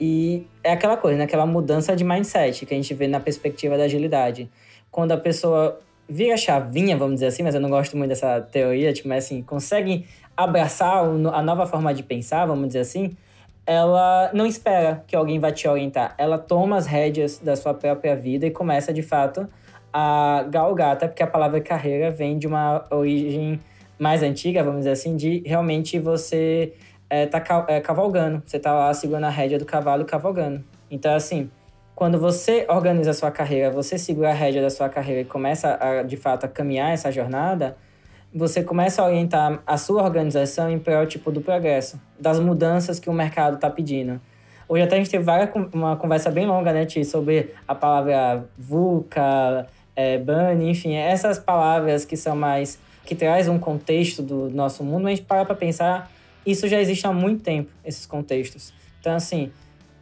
E 0.00 0.46
é 0.64 0.72
aquela 0.72 0.96
coisa, 0.96 1.18
né? 1.18 1.24
Aquela 1.24 1.44
mudança 1.44 1.94
de 1.94 2.04
mindset 2.04 2.64
que 2.64 2.72
a 2.72 2.76
gente 2.76 2.94
vê 2.94 3.06
na 3.06 3.20
perspectiva 3.20 3.76
da 3.76 3.84
agilidade. 3.84 4.50
Quando 4.90 5.12
a 5.12 5.16
pessoa 5.18 5.78
vira 6.08 6.36
chavinha, 6.36 6.96
vamos 6.96 7.14
dizer 7.14 7.26
assim, 7.26 7.42
mas 7.42 7.54
eu 7.54 7.60
não 7.60 7.68
gosto 7.68 7.96
muito 7.96 8.10
dessa 8.10 8.40
teoria, 8.40 8.92
tipo, 8.92 9.08
mas 9.08 9.24
assim, 9.24 9.42
consegue 9.42 10.06
abraçar 10.36 11.04
a 11.04 11.42
nova 11.42 11.66
forma 11.66 11.92
de 11.94 12.02
pensar, 12.02 12.46
vamos 12.46 12.68
dizer 12.68 12.80
assim, 12.80 13.16
ela 13.66 14.30
não 14.32 14.46
espera 14.46 15.02
que 15.06 15.16
alguém 15.16 15.40
vá 15.40 15.50
te 15.50 15.66
orientar. 15.66 16.14
Ela 16.16 16.38
toma 16.38 16.76
as 16.76 16.86
rédeas 16.86 17.38
da 17.38 17.56
sua 17.56 17.74
própria 17.74 18.14
vida 18.14 18.46
e 18.46 18.50
começa, 18.50 18.92
de 18.92 19.02
fato, 19.02 19.48
a 19.92 20.46
galgar, 20.48 20.92
até 20.92 21.08
porque 21.08 21.22
a 21.22 21.26
palavra 21.26 21.60
carreira 21.60 22.10
vem 22.10 22.38
de 22.38 22.46
uma 22.46 22.86
origem 22.90 23.58
mais 23.98 24.22
antiga, 24.22 24.62
vamos 24.62 24.80
dizer 24.80 24.90
assim, 24.90 25.16
de 25.16 25.42
realmente 25.44 25.98
você 25.98 26.74
é, 27.10 27.26
tá 27.26 27.42
é, 27.68 27.80
cavalgando. 27.80 28.42
Você 28.44 28.58
tá 28.58 28.72
lá 28.72 28.92
segurando 28.94 29.24
a 29.24 29.30
rédea 29.30 29.58
do 29.58 29.64
cavalo 29.64 30.02
e 30.02 30.04
cavalgando. 30.04 30.62
Então, 30.90 31.14
assim, 31.14 31.50
quando 31.96 32.18
você 32.18 32.66
organiza 32.68 33.10
a 33.12 33.14
sua 33.14 33.30
carreira, 33.30 33.70
você 33.70 33.96
segura 33.96 34.28
a 34.28 34.34
rédea 34.34 34.60
da 34.60 34.68
sua 34.68 34.86
carreira 34.86 35.22
e 35.22 35.24
começa, 35.24 35.78
a, 35.80 36.02
de 36.02 36.18
fato, 36.18 36.44
a 36.44 36.48
caminhar 36.48 36.92
essa 36.92 37.10
jornada, 37.10 37.74
você 38.34 38.62
começa 38.62 39.00
a 39.00 39.06
orientar 39.06 39.62
a 39.66 39.78
sua 39.78 40.02
organização 40.02 40.70
em 40.70 40.78
prol 40.78 41.06
tipo, 41.06 41.32
do 41.32 41.40
progresso, 41.40 41.98
das 42.20 42.38
mudanças 42.38 43.00
que 43.00 43.08
o 43.08 43.14
mercado 43.14 43.54
está 43.54 43.70
pedindo. 43.70 44.20
Hoje 44.68 44.82
até 44.82 44.96
a 44.96 44.98
gente 44.98 45.10
teve 45.10 45.24
várias, 45.24 45.48
uma 45.72 45.96
conversa 45.96 46.30
bem 46.30 46.44
longa, 46.44 46.70
né, 46.70 46.84
Ti, 46.84 47.02
sobre 47.02 47.54
a 47.66 47.74
palavra 47.74 48.44
VUCA, 48.58 49.66
é, 49.94 50.18
BANI, 50.18 50.68
enfim, 50.68 50.94
essas 50.96 51.38
palavras 51.38 52.04
que 52.04 52.14
são 52.14 52.36
mais... 52.36 52.78
que 53.06 53.14
traz 53.14 53.48
um 53.48 53.58
contexto 53.58 54.20
do 54.20 54.50
nosso 54.50 54.84
mundo, 54.84 55.06
a 55.06 55.10
gente 55.10 55.22
para 55.22 55.46
para 55.46 55.54
pensar, 55.54 56.12
isso 56.44 56.68
já 56.68 56.78
existe 56.78 57.06
há 57.06 57.12
muito 57.12 57.42
tempo, 57.42 57.70
esses 57.82 58.04
contextos. 58.04 58.74
Então, 59.00 59.14
assim, 59.14 59.50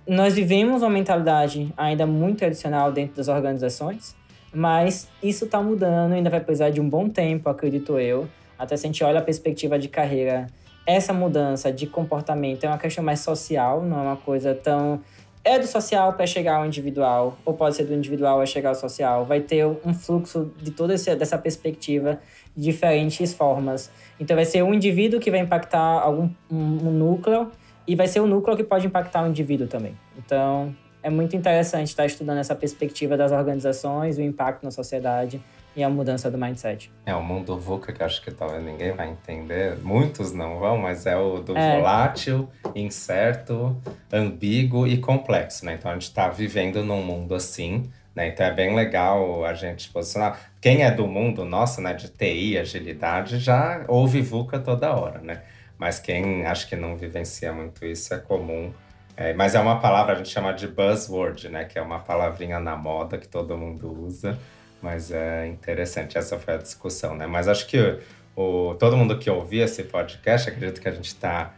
nós 0.07 0.35
vivemos 0.35 0.83
uma 0.83 0.91
mentalidade 0.91 1.73
ainda 1.77 2.07
muito 2.07 2.39
tradicional 2.39 2.93
dentro 2.93 3.17
das 3.17 3.29
organizações, 3.29 4.15
mas 4.53 5.09
isso 5.23 5.47
está 5.47 5.61
mudando, 5.61 6.13
ainda 6.13 6.31
vai 6.31 6.41
precisar 6.41 6.71
de 6.71 6.81
um 6.81 6.89
bom 6.89 7.09
tempo, 7.09 7.49
acredito 7.49 7.99
eu. 7.99 8.29
Até 8.59 8.77
se 8.77 8.87
a 8.87 8.89
gente 8.89 9.03
olha 9.03 9.19
a 9.19 9.23
perspectiva 9.23 9.79
de 9.79 9.89
carreira, 9.89 10.47
essa 10.87 11.13
mudança 11.13 11.73
de 11.73 11.87
comportamento 11.87 12.65
é 12.65 12.69
uma 12.69 12.79
questão 12.79 13.03
mais 13.03 13.21
social, 13.21 13.83
não 13.83 13.99
é 13.99 14.03
uma 14.03 14.17
coisa 14.17 14.55
tão. 14.55 15.01
É 15.43 15.59
do 15.59 15.67
social 15.67 16.15
para 16.15 16.27
chegar 16.27 16.57
ao 16.57 16.67
individual, 16.67 17.37
ou 17.45 17.53
pode 17.53 17.77
ser 17.77 17.85
do 17.85 17.93
individual 17.93 18.41
a 18.41 18.47
chegar 18.47 18.71
ao 18.71 18.75
social. 18.75 19.27
Vai 19.27 19.41
ter 19.41 19.67
um 19.67 19.93
fluxo 19.93 20.51
de 20.63 20.71
toda 20.71 20.95
essa 20.95 21.37
perspectiva 21.37 22.19
de 22.57 22.65
diferentes 22.65 23.35
formas. 23.35 23.91
Então, 24.19 24.37
vai 24.37 24.47
ser 24.47 24.63
um 24.63 24.73
indivíduo 24.73 25.21
que 25.21 25.31
vai 25.31 25.41
impactar 25.41 25.79
algum 25.79 26.31
um, 26.51 26.89
um 26.89 26.91
núcleo 26.91 27.51
e 27.87 27.95
vai 27.95 28.07
ser 28.07 28.21
o 28.21 28.27
núcleo 28.27 28.57
que 28.57 28.65
pode 28.65 28.87
impactar 28.87 29.25
o 29.25 29.29
indivíduo 29.29 29.67
também. 29.67 29.97
Então, 30.17 30.75
é 31.03 31.11
muito 31.11 31.37
interessante 31.37 31.89
estar 31.89 32.07
estudando 32.07 32.39
essa 32.39 32.55
perspectiva 32.55 33.17
das 33.17 33.31
organizações, 33.31 34.17
o 34.17 34.23
impacto 34.23 34.65
na 34.65 34.71
sociedade 34.71 35.41
e 35.77 35.83
a 35.83 35.91
mudança 35.91 36.31
do 36.31 36.39
mindset. 36.39 36.91
É 37.05 37.15
o 37.15 37.23
mundo 37.23 37.59
VUCA 37.59 37.93
que 37.93 38.03
acho 38.03 38.23
que 38.23 38.31
talvez 38.31 38.65
ninguém 38.65 38.93
vai 38.93 39.11
entender, 39.11 39.77
muitos 39.83 40.33
não 40.33 40.59
vão, 40.59 40.79
mas 40.79 41.05
é 41.05 41.17
o 41.17 41.41
do 41.41 41.57
é. 41.57 41.77
volátil, 41.77 42.49
incerto, 42.75 43.77
ambíguo 44.13 44.87
e 44.87 44.99
complexo, 44.99 45.67
né? 45.67 45.75
Então 45.75 45.91
a 45.91 45.95
gente 45.95 46.05
está 46.05 46.29
vivendo 46.29 46.83
num 46.83 47.03
mundo 47.03 47.35
assim, 47.35 47.91
né? 48.15 48.29
Então 48.29 48.47
é 48.47 48.53
bem 48.53 48.75
legal 48.75 49.45
a 49.45 49.53
gente 49.53 49.91
posicionar. 49.91 50.39
Quem 50.61 50.85
é 50.85 50.91
do 50.91 51.07
mundo 51.07 51.45
nosso, 51.45 51.81
né, 51.81 51.93
de 51.93 52.09
TI, 52.09 52.57
agilidade, 52.57 53.39
já 53.39 53.85
ouve 53.89 54.23
VUCA 54.23 54.59
toda 54.59 54.95
hora, 54.95 55.21
né? 55.21 55.43
Mas 55.85 55.99
quem 55.99 56.47
acho 56.47 56.67
que 56.67 56.77
não 56.77 56.97
vivencia 56.97 57.53
muito 57.53 57.85
isso 57.85 58.15
é 58.15 58.17
comum. 58.17 58.73
É, 59.15 59.35
mas 59.35 59.55
é 59.55 59.61
uma 59.61 59.81
palavra, 59.81 60.15
a 60.15 60.17
gente 60.17 60.31
chama 60.31 60.51
de 60.55 60.67
buzzword, 60.67 61.51
né? 61.51 61.67
Que 61.67 61.79
é 61.79 61.83
uma 61.83 61.99
palavrinha 61.99 62.59
na 62.59 62.75
moda 62.75 63.19
que 63.19 63.29
todo 63.29 63.55
mundo 63.55 63.93
usa. 63.93 64.39
Mas 64.81 65.11
é 65.11 65.47
interessante, 65.47 66.17
essa 66.17 66.39
foi 66.39 66.55
a 66.55 66.57
discussão, 66.57 67.15
né? 67.15 67.27
Mas 67.27 67.49
acho 67.49 67.67
que 67.67 67.99
o, 68.35 68.75
todo 68.79 68.97
mundo 68.97 69.19
que 69.19 69.29
ouvir 69.29 69.59
esse 69.59 69.83
podcast, 69.83 70.49
acredito 70.49 70.81
que 70.81 70.89
a 70.89 70.93
gente 70.93 71.09
está 71.09 71.53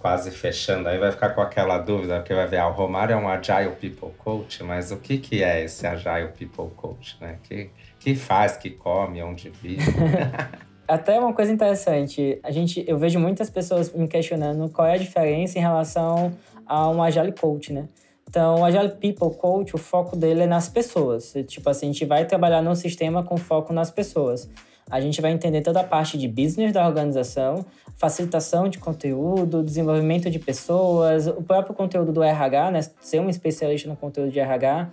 quase 0.00 0.32
fechando, 0.32 0.88
aí 0.88 0.98
vai 0.98 1.12
ficar 1.12 1.30
com 1.30 1.40
aquela 1.40 1.78
dúvida, 1.78 2.16
porque 2.18 2.34
vai 2.34 2.48
ver, 2.48 2.58
ah, 2.58 2.66
o 2.66 2.72
Romário 2.72 3.12
é 3.12 3.16
um 3.16 3.28
Agile 3.28 3.76
People 3.80 4.12
Coach, 4.18 4.64
mas 4.64 4.90
o 4.90 4.96
que, 4.96 5.18
que 5.18 5.44
é 5.44 5.62
esse 5.62 5.86
Agile 5.86 6.32
People 6.36 6.74
Coach, 6.74 7.16
né? 7.20 7.38
Que, 7.44 7.70
que 8.00 8.16
faz, 8.16 8.56
que 8.56 8.70
come, 8.70 9.22
onde 9.22 9.50
vive? 9.50 9.84
Até 10.88 11.20
uma 11.20 11.34
coisa 11.34 11.52
interessante, 11.52 12.40
a 12.42 12.50
gente, 12.50 12.82
eu 12.88 12.96
vejo 12.96 13.20
muitas 13.20 13.50
pessoas 13.50 13.92
me 13.92 14.08
questionando 14.08 14.70
qual 14.70 14.88
é 14.88 14.94
a 14.94 14.96
diferença 14.96 15.58
em 15.58 15.60
relação 15.60 16.32
a 16.66 16.88
um 16.88 17.02
Agile 17.02 17.30
Coach, 17.32 17.74
né? 17.74 17.86
Então, 18.26 18.60
o 18.60 18.64
Agile 18.64 18.88
People 18.92 19.36
Coach, 19.38 19.74
o 19.74 19.78
foco 19.78 20.16
dele 20.16 20.44
é 20.44 20.46
nas 20.46 20.66
pessoas. 20.66 21.34
Tipo 21.46 21.68
assim, 21.68 21.90
a 21.90 21.92
gente 21.92 22.06
vai 22.06 22.24
trabalhar 22.24 22.62
no 22.62 22.74
sistema 22.74 23.22
com 23.22 23.36
foco 23.36 23.70
nas 23.70 23.90
pessoas. 23.90 24.48
A 24.90 24.98
gente 24.98 25.20
vai 25.20 25.30
entender 25.30 25.60
toda 25.60 25.80
a 25.80 25.84
parte 25.84 26.16
de 26.16 26.26
business 26.26 26.72
da 26.72 26.86
organização, 26.86 27.66
facilitação 27.96 28.66
de 28.66 28.78
conteúdo, 28.78 29.62
desenvolvimento 29.62 30.30
de 30.30 30.38
pessoas, 30.38 31.26
o 31.26 31.42
próprio 31.42 31.74
conteúdo 31.74 32.12
do 32.12 32.22
RH, 32.22 32.70
né? 32.70 32.80
Ser 32.98 33.20
um 33.20 33.28
especialista 33.28 33.86
no 33.90 33.96
conteúdo 33.96 34.32
de 34.32 34.40
RH, 34.40 34.88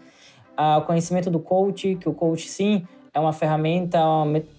o 0.77 0.81
conhecimento 0.81 1.31
do 1.31 1.39
coach, 1.39 1.95
que 1.95 2.10
o 2.10 2.13
coach 2.13 2.49
sim 2.49 2.86
é 3.15 3.19
uma 3.19 3.32
ferramenta, 3.32 3.97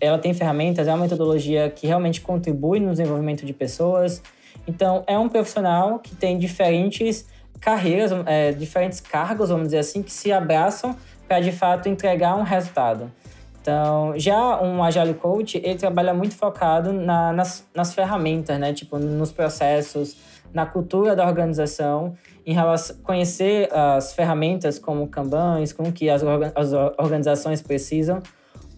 ela 0.01 0.17
tem 0.17 0.33
ferramentas, 0.33 0.89
é 0.89 0.91
uma 0.91 1.03
metodologia 1.03 1.69
que 1.69 1.87
realmente 1.87 2.23
contribui 2.23 2.81
no 2.81 2.91
desenvolvimento 2.91 3.45
de 3.45 3.53
pessoas. 3.53 4.23
Então, 4.67 5.05
é 5.07 5.19
um 5.19 5.29
profissional 5.29 5.99
que 5.99 6.17
tem 6.17 6.39
diferentes 6.39 7.27
carreiras, 7.61 8.13
é, 8.25 8.53
diferentes 8.53 8.99
cargos, 8.99 9.51
vamos 9.51 9.67
dizer 9.67 9.79
assim, 9.79 10.03
que 10.03 10.11
se 10.11 10.33
abraçam 10.33 10.97
para 11.29 11.39
de 11.41 11.53
fato 11.53 11.91
entregar 11.91 12.35
um 12.35 12.43
resultado. 12.43 13.13
Então, 13.61 14.15
já 14.17 14.63
um 14.63 14.83
Agile 14.83 15.13
Coach, 15.13 15.61
ele 15.63 15.75
trabalha 15.75 16.15
muito 16.15 16.35
focado 16.35 16.95
na, 16.95 17.35
nas, 17.35 17.67
nas 17.75 17.93
ferramentas, 17.93 18.59
né? 18.59 18.73
Tipo, 18.73 18.97
nos 18.99 19.33
processos, 19.33 20.17
na 20.55 20.65
cultura 20.65 21.15
da 21.15 21.27
organização, 21.27 22.15
em 22.47 22.55
relação 22.55 22.97
conhecer 23.03 23.69
as 23.75 24.15
ferramentas 24.15 24.79
como 24.79 25.07
Kanban, 25.09 25.63
com 25.77 25.93
que 25.93 26.09
as, 26.09 26.23
as 26.55 26.73
organizações 26.97 27.61
precisam 27.61 28.23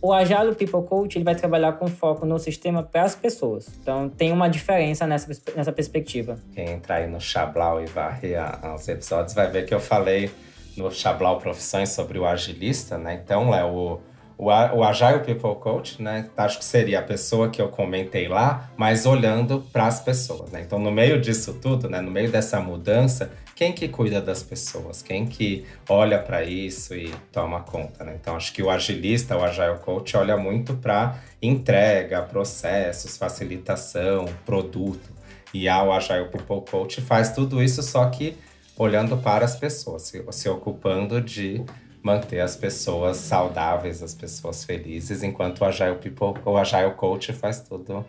o 0.01 0.13
Agile 0.13 0.55
People 0.55 0.87
Coach 0.87 1.17
ele 1.17 1.25
vai 1.25 1.35
trabalhar 1.35 1.73
com 1.73 1.89
foco 1.89 2.25
no 2.25 2.39
sistema 2.39 2.83
para 2.83 3.03
as 3.03 3.15
pessoas. 3.15 3.69
Então 3.81 4.09
tem 4.09 4.33
uma 4.33 4.49
diferença 4.49 5.07
nessa, 5.07 5.29
nessa 5.55 5.73
perspectiva. 5.73 6.39
Quem 6.55 6.71
entrar 6.71 6.97
aí 6.97 7.07
no 7.09 7.21
Chablau 7.21 7.83
e 7.83 7.87
varrer 7.87 8.41
os 8.75 8.87
episódios 8.89 9.35
vai 9.35 9.51
ver 9.51 9.67
que 9.67 9.75
eu 9.75 9.81
falei 9.81 10.31
no 10.77 10.91
Chablau 10.91 11.39
Profissões 11.39 11.91
sobre 11.91 12.19
o 12.19 12.27
agilista, 12.27 12.97
né? 12.97 13.21
Então, 13.23 13.51
Léo, 13.51 14.01
o, 14.39 14.45
o 14.47 14.85
Agile 14.85 15.19
People 15.25 15.57
Coach, 15.57 16.01
né? 16.01 16.29
Acho 16.37 16.59
que 16.59 16.65
seria 16.65 17.01
a 17.01 17.03
pessoa 17.03 17.49
que 17.49 17.61
eu 17.61 17.69
comentei 17.69 18.29
lá, 18.29 18.71
mas 18.77 19.05
olhando 19.05 19.65
para 19.73 19.87
as 19.87 20.01
pessoas, 20.01 20.53
né? 20.53 20.63
Então, 20.65 20.79
no 20.79 20.93
meio 20.93 21.21
disso 21.21 21.55
tudo, 21.55 21.91
né? 21.91 22.01
No 22.01 22.11
meio 22.11 22.31
dessa 22.31 22.61
mudança, 22.61 23.33
quem 23.59 23.73
que 23.73 23.89
cuida 23.89 24.21
das 24.21 24.41
pessoas? 24.41 25.03
Quem 25.03 25.27
que 25.27 25.67
olha 25.89 26.17
para 26.21 26.45
isso 26.45 26.95
e 26.95 27.13
toma 27.33 27.61
conta, 27.61 28.05
né? 28.05 28.17
Então, 28.21 28.37
acho 28.37 28.53
que 28.53 28.63
o 28.63 28.71
agilista, 28.71 29.37
o 29.37 29.43
Agile 29.43 29.81
Coach, 29.81 30.17
olha 30.17 30.37
muito 30.37 30.75
para 30.75 31.19
entrega, 31.43 32.23
processos, 32.23 33.17
facilitação, 33.17 34.27
produto. 34.47 35.11
E 35.53 35.69
a, 35.69 35.83
o 35.83 35.93
Agile 35.93 36.29
People 36.29 36.71
Coach 36.71 37.01
faz 37.01 37.33
tudo 37.33 37.61
isso, 37.61 37.83
só 37.83 38.09
que 38.09 38.37
olhando 38.77 39.17
para 39.17 39.45
as 39.45 39.57
pessoas, 39.57 40.03
se, 40.03 40.25
se 40.31 40.49
ocupando 40.49 41.21
de 41.21 41.65
manter 42.01 42.39
as 42.39 42.55
pessoas 42.55 43.17
saudáveis, 43.17 44.05
as 44.05 44.15
pessoas 44.15 44.63
felizes, 44.63 45.25
enquanto 45.25 45.63
o 45.63 45.65
Agile 45.65 45.97
People, 45.97 46.41
o 46.45 46.57
Agile 46.57 46.93
Coach 46.93 47.33
faz 47.33 47.61
tudo 47.61 48.07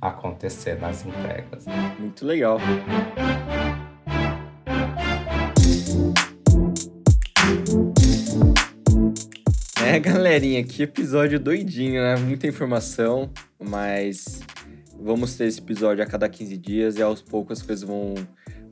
acontecer 0.00 0.80
nas 0.80 1.04
entregas. 1.04 1.66
Muito 1.98 2.24
legal. 2.24 2.58
Galerinha, 10.26 10.64
que 10.64 10.82
episódio 10.82 11.38
doidinho, 11.38 12.02
né? 12.02 12.16
Muita 12.16 12.48
informação, 12.48 13.30
mas 13.62 14.40
vamos 14.98 15.36
ter 15.36 15.46
esse 15.46 15.60
episódio 15.60 16.02
a 16.02 16.06
cada 16.06 16.28
15 16.28 16.56
dias 16.56 16.96
e 16.96 17.02
aos 17.02 17.22
poucos 17.22 17.60
as 17.60 17.64
coisas 17.64 17.88
vão, 17.88 18.14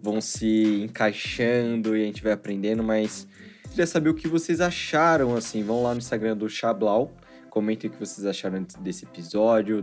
vão 0.03 0.21
se 0.21 0.83
encaixando 0.83 1.97
e 1.97 2.03
a 2.03 2.07
gente 2.07 2.25
vai 2.25 2.33
aprendendo, 2.33 2.83
mas 2.83 3.29
queria 3.71 3.87
saber 3.87 4.09
o 4.09 4.15
que 4.15 4.27
vocês 4.27 4.61
acharam, 4.61 5.37
assim. 5.37 5.63
Vão 5.63 5.81
lá 5.85 5.93
no 5.93 5.99
Instagram 5.99 6.37
do 6.37 6.49
Chablau, 6.49 7.13
comentem 7.51 7.89
o 7.89 7.93
que 7.93 8.01
vocês 8.01 8.27
acharam 8.27 8.67
desse 8.81 9.05
episódio, 9.05 9.81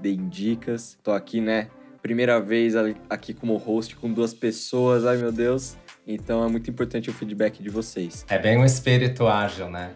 deem 0.00 0.28
dicas. 0.28 0.96
Tô 1.02 1.10
aqui, 1.10 1.40
né? 1.40 1.68
Primeira 2.00 2.40
vez 2.40 2.74
aqui 3.10 3.34
como 3.34 3.56
host 3.56 3.96
com 3.96 4.12
duas 4.12 4.32
pessoas, 4.32 5.04
ai 5.04 5.16
meu 5.16 5.32
Deus. 5.32 5.76
Então 6.10 6.42
é 6.42 6.48
muito 6.48 6.70
importante 6.70 7.10
o 7.10 7.12
feedback 7.12 7.62
de 7.62 7.68
vocês. 7.68 8.24
É 8.30 8.38
bem 8.38 8.56
um 8.56 8.64
espírito 8.64 9.26
ágil, 9.26 9.68
né? 9.68 9.90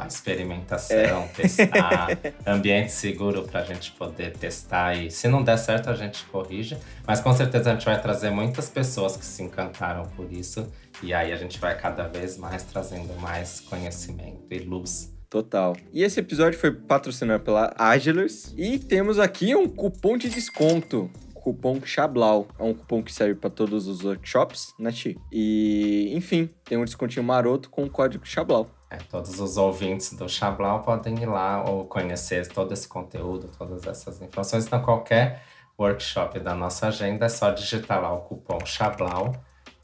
A 0.00 0.06
experimentação, 0.08 0.96
é. 1.22 1.28
testar, 1.28 2.08
ambiente 2.44 2.90
seguro 2.90 3.44
para 3.44 3.60
a 3.60 3.64
gente 3.64 3.92
poder 3.92 4.32
testar 4.32 4.96
e 4.96 5.12
se 5.12 5.28
não 5.28 5.44
der 5.44 5.56
certo 5.56 5.88
a 5.88 5.94
gente 5.94 6.24
corrige. 6.24 6.76
Mas 7.06 7.20
com 7.20 7.32
certeza 7.32 7.70
a 7.70 7.74
gente 7.74 7.84
vai 7.84 8.02
trazer 8.02 8.30
muitas 8.30 8.68
pessoas 8.68 9.16
que 9.16 9.24
se 9.24 9.44
encantaram 9.44 10.06
por 10.16 10.30
isso 10.32 10.66
e 11.00 11.14
aí 11.14 11.32
a 11.32 11.36
gente 11.36 11.60
vai 11.60 11.78
cada 11.78 12.08
vez 12.08 12.36
mais 12.36 12.64
trazendo 12.64 13.14
mais 13.20 13.60
conhecimento 13.60 14.42
e 14.50 14.58
luz 14.58 15.14
Total. 15.34 15.76
E 15.92 16.04
esse 16.04 16.20
episódio 16.20 16.56
foi 16.56 16.70
patrocinado 16.70 17.42
pela 17.42 17.74
Agilers 17.76 18.54
e 18.56 18.78
temos 18.78 19.18
aqui 19.18 19.52
um 19.56 19.66
cupom 19.66 20.16
de 20.16 20.28
desconto 20.28 21.10
cupom 21.44 21.78
Chablau. 21.84 22.48
É 22.58 22.62
um 22.62 22.72
cupom 22.72 23.02
que 23.02 23.12
serve 23.12 23.34
para 23.34 23.50
todos 23.50 23.86
os 23.86 24.02
workshops, 24.02 24.72
né, 24.78 24.90
Ti? 24.90 25.18
E, 25.30 26.10
enfim, 26.14 26.48
tem 26.64 26.78
um 26.78 26.84
descontinho 26.84 27.22
maroto 27.22 27.68
com 27.68 27.84
o 27.84 27.90
código 27.90 28.24
Chablau. 28.26 28.70
É, 28.88 28.96
todos 28.96 29.38
os 29.38 29.58
ouvintes 29.58 30.14
do 30.14 30.26
Chablau 30.26 30.82
podem 30.82 31.22
ir 31.22 31.26
lá 31.26 31.62
ou 31.68 31.84
conhecer 31.84 32.48
todo 32.48 32.72
esse 32.72 32.88
conteúdo, 32.88 33.50
todas 33.58 33.86
essas 33.86 34.22
informações. 34.22 34.66
Então, 34.66 34.80
qualquer 34.80 35.42
workshop 35.78 36.40
da 36.40 36.54
nossa 36.54 36.88
agenda, 36.88 37.26
é 37.26 37.28
só 37.28 37.50
digitar 37.50 38.00
lá 38.00 38.12
o 38.12 38.22
cupom 38.22 38.64
Chablau 38.64 39.32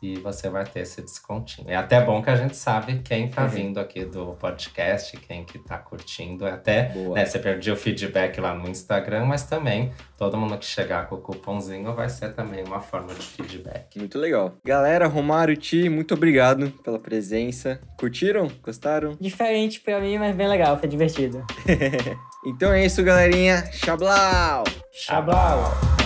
e 0.03 0.19
você 0.19 0.49
vai 0.49 0.65
ter 0.65 0.81
esse 0.81 1.03
descontinho. 1.03 1.71
É 1.71 1.77
até 1.77 2.01
bom 2.01 2.23
que 2.23 2.31
a 2.31 2.37
gente 2.37 2.57
sabe 2.57 3.01
quem 3.05 3.29
tá 3.29 3.43
uhum. 3.43 3.49
vindo 3.49 3.81
aqui 3.81 4.05
do 4.05 4.35
podcast, 4.35 5.17
quem 5.17 5.45
que 5.45 5.59
tá 5.59 5.79
curtindo. 5.79 6.47
É 6.47 6.53
até, 6.53 6.95
né, 6.95 7.25
você 7.25 7.39
perdeu 7.39 7.75
o 7.75 7.77
feedback 7.77 8.41
lá 8.41 8.55
no 8.55 8.69
Instagram, 8.69 9.27
mas 9.27 9.45
também 9.45 9.93
todo 10.17 10.37
mundo 10.37 10.57
que 10.59 10.65
chegar 10.65 11.09
com 11.09 11.17
o 11.17 11.21
cupomzinho 11.21 11.95
vai 11.95 12.09
ser 12.09 12.33
também 12.35 12.65
uma 12.65 12.81
forma 12.81 13.15
de 13.15 13.23
feedback. 13.23 13.99
Muito 13.99 14.19
legal. 14.19 14.57
Galera, 14.65 15.07
Romário, 15.07 15.57
Ti, 15.57 15.89
muito 15.89 16.15
obrigado 16.15 16.71
pela 16.83 16.99
presença. 16.99 17.81
Curtiram? 17.99 18.51
Gostaram? 18.63 19.17
Diferente 19.21 19.81
pra 19.81 20.01
mim, 20.01 20.19
mas 20.19 20.35
bem 20.35 20.49
legal, 20.49 20.79
foi 20.79 20.89
divertido. 20.89 21.45
então 22.47 22.73
é 22.73 22.85
isso, 22.85 23.03
galerinha. 23.03 23.71
Xablau! 23.73 24.65
Xablau! 24.93 26.00